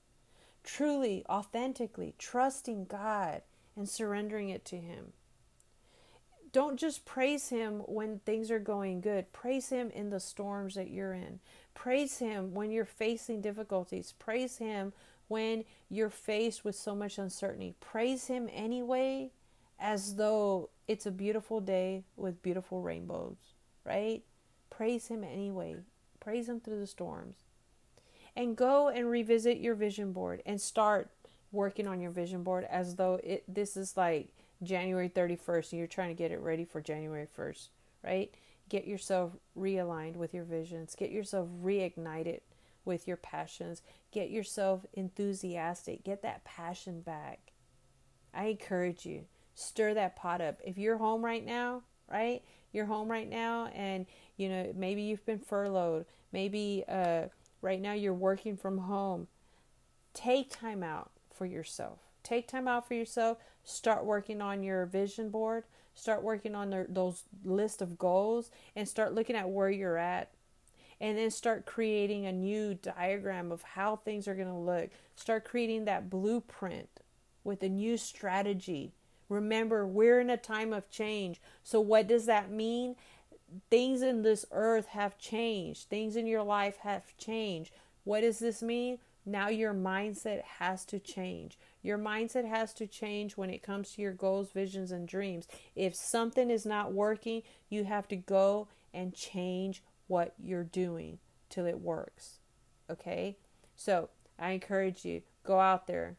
truly 0.73 1.25
authentically 1.29 2.15
trusting 2.19 2.85
god 2.85 3.43
and 3.77 3.89
surrendering 3.89 4.49
it 4.51 4.65
to 4.65 4.77
him 4.77 5.13
don't 6.53 6.79
just 6.79 7.05
praise 7.05 7.49
him 7.49 7.81
when 7.87 8.19
things 8.21 8.51
are 8.51 8.59
going 8.59 9.01
good. 9.01 9.33
Praise 9.33 9.69
him 9.69 9.91
in 9.91 10.11
the 10.11 10.19
storms 10.19 10.75
that 10.75 10.91
you're 10.91 11.13
in. 11.13 11.39
Praise 11.75 12.19
him 12.19 12.55
when 12.55 12.71
you're 12.73 12.85
facing 12.85 13.41
difficulties. 13.41 14.15
Praise 14.19 14.59
him 14.59 14.93
when 15.29 15.65
you're 15.89 16.11
faced 16.11 16.65
with 16.65 16.75
so 16.75 16.95
much 16.95 17.19
uncertainty. 17.19 17.75
Praise 17.81 18.27
him 18.27 18.49
anyway 18.53 19.31
as 19.79 20.17
though 20.17 20.71
it's 20.89 21.07
a 21.07 21.13
beautiful 21.13 21.61
day 21.61 22.03
with 22.17 22.43
beautiful 22.43 22.83
rainbows, 22.83 23.37
right? 23.85 24.23
Praise 24.71 25.07
him 25.07 25.23
anyway. 25.23 25.77
Praise 26.19 26.49
him 26.49 26.59
through 26.59 26.81
the 26.81 26.87
storms. 26.87 27.37
And 28.37 28.57
go 28.57 28.89
and 28.89 29.11
revisit 29.11 29.59
your 29.59 29.75
vision 29.75 30.13
board 30.13 30.43
and 30.47 30.61
start 30.61 31.11
working 31.53 31.87
on 31.87 32.01
your 32.01 32.11
vision 32.11 32.43
board 32.43 32.67
as 32.71 32.97
though 32.97 33.21
it 33.23 33.45
this 33.49 33.77
is 33.77 33.97
like 33.97 34.29
January 34.63 35.09
31st 35.09 35.73
and 35.73 35.79
you're 35.79 35.87
trying 35.87 36.09
to 36.09 36.15
get 36.15 36.31
it 36.31 36.41
ready 36.41 36.65
for 36.65 36.81
January 36.81 37.27
1st, 37.37 37.69
right? 38.05 38.33
Get 38.69 38.87
yourself 38.87 39.33
realigned 39.59 40.17
with 40.17 40.35
your 40.35 40.45
visions, 40.45 40.95
get 40.95 41.11
yourself 41.11 41.49
reignited 41.63 42.41
with 42.85 43.09
your 43.09 43.17
passions, 43.17 43.83
get 44.13 44.31
yourself 44.31 44.87
enthusiastic, 44.93 46.05
get 46.05 46.23
that 46.23 46.45
passion 46.45 47.01
back. 47.01 47.53
I 48.33 48.45
encourage 48.47 49.05
you, 49.07 49.25
stir 49.55 49.95
that 49.95 50.17
pot 50.17 50.41
up. 50.41 50.61
If 50.65 50.79
you're 50.79 50.99
home 50.99 51.25
right 51.25 51.45
now, 51.45 51.83
right? 52.11 52.43
You're 52.73 52.87
home 52.87 53.11
right 53.11 53.29
now 53.29 53.67
and 53.69 54.07
you 54.37 54.49
know, 54.49 54.73
maybe 54.77 55.03
you've 55.03 55.27
been 55.27 55.41
furloughed, 55.41 56.05
maybe 56.33 56.85
uh 56.89 57.25
right 57.63 57.81
now 57.81 57.93
you're 57.93 58.15
working 58.15 58.57
from 58.57 58.79
home. 58.79 59.29
Take 60.15 60.51
time 60.51 60.83
out 60.83 61.11
for 61.33 61.47
yourself 61.47 62.01
take 62.23 62.49
time 62.49 62.69
out 62.69 62.87
for 62.87 62.95
yourself. 62.95 63.39
Start 63.65 64.05
working 64.05 64.41
on 64.41 64.63
your 64.63 64.87
vision 64.87 65.31
board. 65.31 65.65
Start 65.95 66.23
working 66.23 66.55
on 66.55 66.71
the, 66.71 66.87
those 66.89 67.25
list 67.45 67.83
of 67.83 67.99
goals 67.99 68.51
and 68.77 68.89
start 68.89 69.15
looking 69.15 69.37
at 69.37 69.51
where 69.51 69.71
you're 69.71 69.99
at. 69.99 70.31
And 71.01 71.17
then 71.17 71.31
start 71.31 71.65
creating 71.65 72.27
a 72.27 72.33
new 72.33 72.75
diagram 72.75 73.51
of 73.53 73.63
how 73.63 73.97
things 73.97 74.29
are 74.29 74.35
going 74.35 74.49
to 74.49 74.55
look. 74.55 74.91
Start 75.17 75.45
creating 75.45 75.87
that 75.87 76.11
blueprint 76.11 76.89
with 77.43 77.63
a 77.63 77.69
new 77.69 77.97
strategy. 77.97 78.93
Remember, 79.29 79.87
we're 79.87 80.21
in 80.21 80.29
a 80.29 80.37
time 80.37 80.73
of 80.73 80.91
change. 80.91 81.41
So, 81.63 81.81
what 81.81 82.07
does 82.07 82.27
that 82.27 82.51
mean? 82.51 82.97
Things 83.71 84.03
in 84.03 84.23
this 84.23 84.45
earth 84.53 84.87
have 84.87 85.19
changed, 85.19 85.89
things 85.89 86.17
in 86.17 86.27
your 86.27 86.43
life 86.43 86.79
have 86.79 87.17
changed. 87.17 87.73
What 88.05 88.21
does 88.21 88.39
this 88.39 88.63
mean? 88.63 88.99
Now 89.27 89.49
your 89.49 89.75
mindset 89.75 90.43
has 90.43 90.85
to 90.87 90.99
change. 90.99 91.59
Your 91.83 91.99
mindset 91.99 92.49
has 92.49 92.73
to 92.75 92.87
change 92.87 93.37
when 93.37 93.51
it 93.51 93.63
comes 93.63 93.93
to 93.93 94.03
your 94.03 94.13
goals, 94.13 94.51
visions, 94.51 94.93
and 94.93 95.07
dreams. 95.07 95.47
If 95.77 95.95
something 95.95 96.51
is 96.51 96.65
not 96.65 96.93
working, 96.93 97.43
you 97.69 97.85
have 97.85 98.09
to 98.09 98.17
go 98.17 98.69
and 98.95 99.15
change 99.15 99.83
what 100.07 100.35
you're 100.43 100.65
doing 100.65 101.19
till 101.49 101.67
it 101.67 101.81
works. 101.81 102.39
Okay? 102.91 103.37
So 103.77 104.09
I 104.39 104.51
encourage 104.51 105.05
you 105.05 105.23
go 105.45 105.61
out 105.61 105.87
there. 105.87 106.17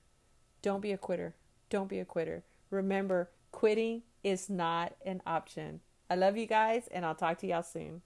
Don't 0.62 0.82
be 0.82 0.91
a 0.91 0.98
quitter. 0.98 1.36
Don't 1.70 1.89
be 1.89 2.00
a 2.00 2.06
quitter. 2.06 2.44
Remember, 2.70 3.30
quitting 3.52 4.04
is 4.24 4.50
not 4.50 4.94
an 5.06 5.22
option. 5.26 5.82
I 6.12 6.15
love 6.15 6.36
you 6.36 6.45
guys, 6.45 6.89
and 6.91 7.06
I'll 7.06 7.15
talk 7.15 7.38
to 7.38 7.47
y'all 7.47 7.63
soon. 7.63 8.02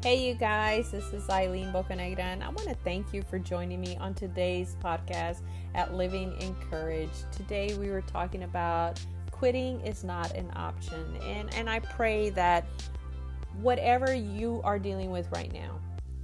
Hey, 0.00 0.28
you 0.28 0.34
guys, 0.34 0.92
this 0.92 1.12
is 1.12 1.28
Eileen 1.28 1.72
Bocanegra, 1.72 2.20
and 2.20 2.44
I 2.44 2.50
want 2.50 2.68
to 2.68 2.76
thank 2.84 3.12
you 3.12 3.22
for 3.22 3.40
joining 3.40 3.80
me 3.80 3.96
on 3.96 4.14
today's 4.14 4.76
podcast 4.80 5.40
at 5.74 5.92
Living 5.92 6.40
Encouraged. 6.40 7.32
Today, 7.32 7.76
we 7.80 7.90
were 7.90 8.02
talking 8.02 8.44
about 8.44 9.04
quitting 9.32 9.80
is 9.80 10.04
not 10.04 10.32
an 10.36 10.52
option, 10.54 11.16
and, 11.24 11.52
and 11.54 11.68
I 11.68 11.80
pray 11.80 12.30
that 12.30 12.64
whatever 13.60 14.14
you 14.14 14.60
are 14.62 14.78
dealing 14.78 15.10
with 15.10 15.28
right 15.32 15.52
now, 15.52 15.80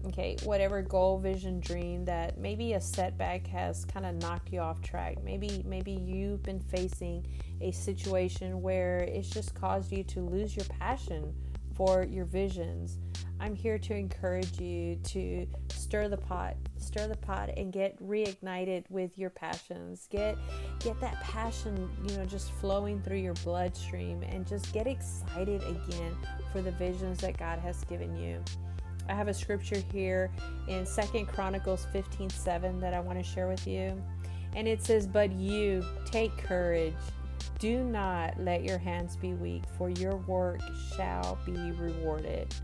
okay, 0.07 0.37
whatever 0.45 0.83
goal, 0.83 1.19
vision, 1.19 1.61
dream 1.61 2.05
that 2.05 2.39
maybe 2.39 2.75
a 2.75 2.81
setback 2.81 3.47
has 3.47 3.85
kind 3.85 4.07
of 4.07 4.15
knocked 4.17 4.53
you 4.53 4.61
off 4.61 4.81
track, 4.83 5.23
maybe 5.23 5.63
maybe 5.67 5.93
you've 5.93 6.43
been 6.43 6.61
facing 6.61 7.27
a 7.61 7.71
situation 7.71 8.63
where 8.63 8.99
it's 8.99 9.29
just 9.29 9.55
caused 9.55 9.93
you 9.93 10.03
to 10.05 10.21
lose 10.21 10.57
your 10.57 10.67
passion 10.67 11.35
for 11.75 12.05
your 12.05 12.25
visions. 12.25 12.99
I'm 13.41 13.55
here 13.55 13.79
to 13.79 13.95
encourage 13.95 14.61
you 14.61 14.97
to 14.97 15.47
stir 15.71 16.09
the 16.09 16.19
pot, 16.19 16.57
stir 16.77 17.09
the 17.09 17.17
pot 17.17 17.49
and 17.57 17.73
get 17.73 17.99
reignited 18.03 18.85
with 18.91 19.17
your 19.17 19.31
passions. 19.31 20.07
Get 20.11 20.37
get 20.79 21.01
that 21.01 21.19
passion, 21.23 21.91
you 22.07 22.19
know, 22.19 22.27
just 22.27 22.53
flowing 22.53 23.01
through 23.01 23.19
your 23.19 23.35
bloodstream 23.35 24.23
and 24.23 24.47
just 24.47 24.73
get 24.75 24.87
excited 24.87 25.63
again 25.63 26.15
for 26.53 26.61
the 26.61 26.73
visions 26.73 27.19
that 27.21 27.39
God 27.39 27.59
has 27.61 27.83
given 27.85 28.15
you. 28.15 28.43
I 29.11 29.15
have 29.15 29.29
a 29.29 29.35
scripture 29.35 29.83
here 29.93 30.31
in 30.69 30.87
Second 30.87 31.27
Chronicles 31.27 31.87
15:7 31.93 32.81
that 32.81 32.95
I 32.95 33.01
want 33.01 33.19
to 33.19 33.25
share 33.25 33.49
with 33.49 33.67
you. 33.67 34.01
And 34.55 34.67
it 34.67 34.83
says, 34.83 35.07
"But 35.07 35.33
you 35.33 35.85
take 36.05 36.37
courage. 36.39 36.95
Do 37.59 37.85
not 37.85 38.39
let 38.41 38.65
your 38.65 38.79
hands 38.79 39.17
be 39.17 39.35
weak, 39.35 39.65
for 39.77 39.91
your 39.91 40.17
work 40.17 40.61
shall 40.97 41.39
be 41.45 41.73
rewarded." 41.73 42.55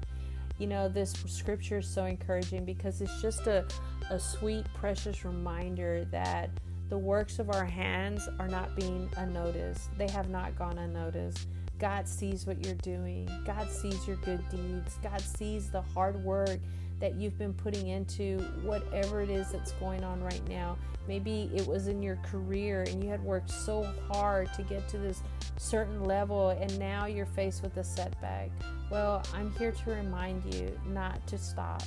you 0.59 0.67
know, 0.67 0.89
this 0.89 1.13
scripture 1.27 1.79
is 1.79 1.89
so 1.89 2.05
encouraging 2.05 2.65
because 2.65 3.01
it's 3.01 3.21
just 3.21 3.47
a, 3.47 3.67
a 4.11 4.19
sweet, 4.19 4.65
precious 4.75 5.25
reminder 5.25 6.07
that 6.07 6.51
the 6.89 6.97
works 6.97 7.39
of 7.39 7.51
our 7.51 7.65
hands 7.65 8.29
are 8.39 8.49
not 8.49 8.75
being 8.77 9.09
unnoticed. 9.17 9.91
They 9.99 10.09
have 10.09 10.31
not 10.31 10.57
gone 10.57 10.79
unnoticed. 10.79 11.49
God 11.79 12.09
sees 12.09 12.47
what 12.47 12.65
you're 12.65 12.75
doing. 12.77 13.29
God 13.45 13.71
sees 13.71 14.07
your 14.07 14.17
good 14.17 14.43
deeds. 14.49 14.99
God 15.03 15.21
sees 15.21 15.71
the 15.71 15.83
hard 15.83 16.23
work 16.25 16.59
that 17.01 17.17
you've 17.17 17.39
been 17.39 17.53
putting 17.53 17.89
into 17.89 18.39
whatever 18.63 19.21
it 19.21 19.29
is 19.29 19.51
that's 19.53 19.73
going 19.73 20.03
on 20.03 20.23
right 20.23 20.47
now. 20.49 20.79
Maybe 21.07 21.51
it 21.55 21.67
was 21.67 21.89
in 21.89 22.03
your 22.03 22.17
career 22.17 22.85
and 22.89 23.03
you 23.03 23.11
had 23.11 23.23
worked 23.23 23.51
so 23.51 23.83
hard 24.11 24.53
to 24.55 24.63
get 24.63 24.89
to 24.89 24.99
this 24.99 25.23
certain 25.59 26.05
level 26.05 26.51
and 26.51 26.79
now 26.79 27.07
you're 27.07 27.27
faced 27.27 27.63
with 27.63 27.77
a 27.77 27.85
setback. 27.85 28.51
Well, 28.91 29.23
I'm 29.35 29.53
here 29.57 29.73
to 29.73 29.91
remind 29.91 30.55
you 30.55 30.79
not 30.87 31.25
to 31.29 31.39
stop. 31.39 31.83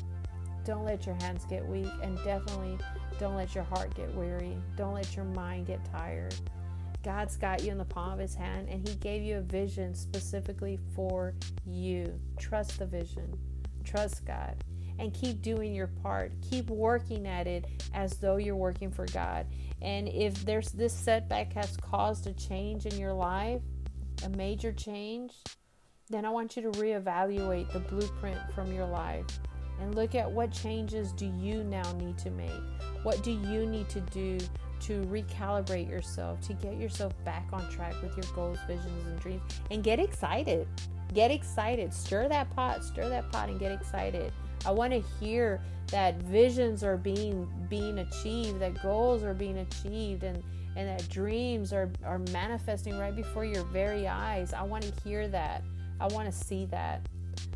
Don't 0.63 0.85
let 0.85 1.05
your 1.05 1.15
hands 1.15 1.45
get 1.49 1.65
weak 1.65 1.91
and 2.03 2.17
definitely 2.23 2.77
don't 3.19 3.35
let 3.35 3.55
your 3.55 3.63
heart 3.65 3.93
get 3.95 4.13
weary. 4.13 4.55
Don't 4.77 4.93
let 4.93 5.15
your 5.15 5.25
mind 5.25 5.67
get 5.67 5.83
tired. 5.91 6.35
God's 7.03 7.37
got 7.37 7.63
you 7.63 7.71
in 7.71 7.77
the 7.77 7.85
palm 7.85 8.13
of 8.13 8.19
his 8.19 8.35
hand 8.35 8.67
and 8.69 8.87
he 8.87 8.95
gave 8.95 9.23
you 9.23 9.37
a 9.37 9.41
vision 9.41 9.95
specifically 9.95 10.77
for 10.95 11.33
you. 11.65 12.19
Trust 12.37 12.79
the 12.79 12.85
vision. 12.85 13.37
Trust 13.83 14.25
God 14.25 14.63
and 14.99 15.13
keep 15.13 15.41
doing 15.41 15.73
your 15.73 15.87
part. 15.87 16.33
Keep 16.41 16.69
working 16.69 17.25
at 17.25 17.47
it 17.47 17.65
as 17.93 18.17
though 18.17 18.35
you're 18.35 18.55
working 18.55 18.91
for 18.91 19.05
God. 19.07 19.47
And 19.81 20.09
if 20.09 20.45
there's 20.45 20.71
this 20.71 20.93
setback 20.93 21.53
has 21.53 21.77
caused 21.77 22.27
a 22.27 22.33
change 22.33 22.85
in 22.85 22.97
your 22.97 23.13
life, 23.13 23.61
a 24.25 24.29
major 24.29 24.73
change, 24.73 25.33
then 26.09 26.25
I 26.25 26.29
want 26.29 26.57
you 26.57 26.63
to 26.63 26.71
reevaluate 26.71 27.71
the 27.71 27.79
blueprint 27.79 28.39
from 28.53 28.73
your 28.73 28.87
life 28.87 29.25
and 29.79 29.95
look 29.95 30.15
at 30.15 30.29
what 30.29 30.51
changes 30.51 31.13
do 31.13 31.25
you 31.25 31.63
now 31.63 31.89
need 31.93 32.17
to 32.17 32.29
make? 32.29 32.51
What 33.03 33.23
do 33.23 33.31
you 33.31 33.65
need 33.65 33.87
to 33.89 34.01
do 34.01 34.37
to 34.81 35.01
recalibrate 35.03 35.89
yourself, 35.89 36.39
to 36.41 36.53
get 36.53 36.77
yourself 36.77 37.13
back 37.23 37.47
on 37.51 37.69
track 37.69 37.93
with 38.01 38.15
your 38.15 38.35
goals, 38.35 38.57
visions, 38.67 39.05
and 39.05 39.19
dreams? 39.19 39.41
And 39.71 39.83
get 39.83 39.99
excited. 39.99 40.67
Get 41.13 41.31
excited. 41.31 41.93
Stir 41.93 42.27
that 42.29 42.49
pot, 42.55 42.83
stir 42.83 43.09
that 43.09 43.31
pot, 43.31 43.49
and 43.49 43.59
get 43.59 43.71
excited. 43.71 44.31
I 44.65 44.71
want 44.71 44.93
to 44.93 44.99
hear 45.19 45.61
that 45.87 46.21
visions 46.23 46.83
are 46.83 46.97
being 46.97 47.51
being 47.69 47.99
achieved, 47.99 48.59
that 48.59 48.81
goals 48.81 49.23
are 49.23 49.33
being 49.33 49.59
achieved, 49.59 50.23
and 50.23 50.43
and 50.75 50.87
that 50.87 51.07
dreams 51.09 51.73
are 51.73 51.89
are 52.05 52.19
manifesting 52.31 52.97
right 52.97 53.15
before 53.15 53.45
your 53.45 53.63
very 53.65 54.07
eyes. 54.07 54.53
I 54.53 54.63
want 54.63 54.83
to 54.83 54.93
hear 55.03 55.27
that. 55.27 55.63
I 55.99 56.07
want 56.07 56.31
to 56.31 56.31
see 56.31 56.65
that. 56.67 57.05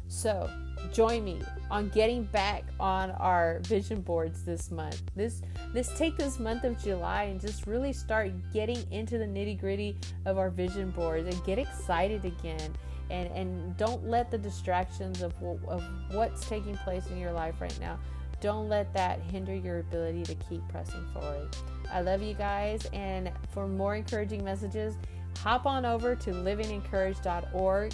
So, 0.07 0.49
join 0.91 1.23
me 1.23 1.41
on 1.71 1.89
getting 1.89 2.23
back 2.25 2.63
on 2.79 3.11
our 3.11 3.59
vision 3.61 4.01
boards 4.01 4.43
this 4.43 4.71
month. 4.71 5.01
This 5.15 5.41
this 5.73 5.89
take 5.97 6.17
this 6.17 6.39
month 6.39 6.63
of 6.63 6.81
July 6.83 7.23
and 7.23 7.39
just 7.39 7.67
really 7.67 7.93
start 7.93 8.31
getting 8.51 8.83
into 8.91 9.17
the 9.17 9.25
nitty-gritty 9.25 9.97
of 10.25 10.37
our 10.37 10.49
vision 10.49 10.91
boards 10.91 11.27
and 11.27 11.43
get 11.45 11.59
excited 11.59 12.25
again. 12.25 12.75
And 13.09 13.29
and 13.31 13.77
don't 13.77 14.05
let 14.07 14.31
the 14.31 14.37
distractions 14.37 15.21
of 15.21 15.33
of 15.67 15.83
what's 16.11 16.47
taking 16.47 16.75
place 16.77 17.07
in 17.07 17.17
your 17.17 17.31
life 17.31 17.61
right 17.61 17.77
now 17.79 17.99
don't 18.41 18.67
let 18.67 18.93
that 18.93 19.21
hinder 19.21 19.55
your 19.55 19.79
ability 19.79 20.21
to 20.23 20.35
keep 20.35 20.67
pressing 20.67 21.07
forward. 21.13 21.55
I 21.89 22.01
love 22.01 22.21
you 22.21 22.33
guys. 22.33 22.85
And 22.91 23.31
for 23.53 23.69
more 23.69 23.95
encouraging 23.95 24.43
messages 24.43 24.97
hop 25.43 25.65
on 25.65 25.85
over 25.85 26.15
to 26.15 26.31
livingencourage.org 26.31 27.93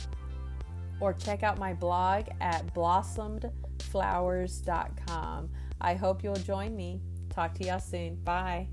or 1.00 1.14
check 1.14 1.44
out 1.44 1.58
my 1.58 1.74
blog 1.74 2.26
at 2.42 2.74
blossomedflowers.com. 2.74 5.50
I 5.82 5.96
hope 5.96 6.24
you'll 6.24 6.36
join 6.36 6.76
me. 6.76 7.02
Talk 7.30 7.54
to 7.56 7.66
y'all 7.66 7.80
soon. 7.80 8.18
Bye. 8.18 8.68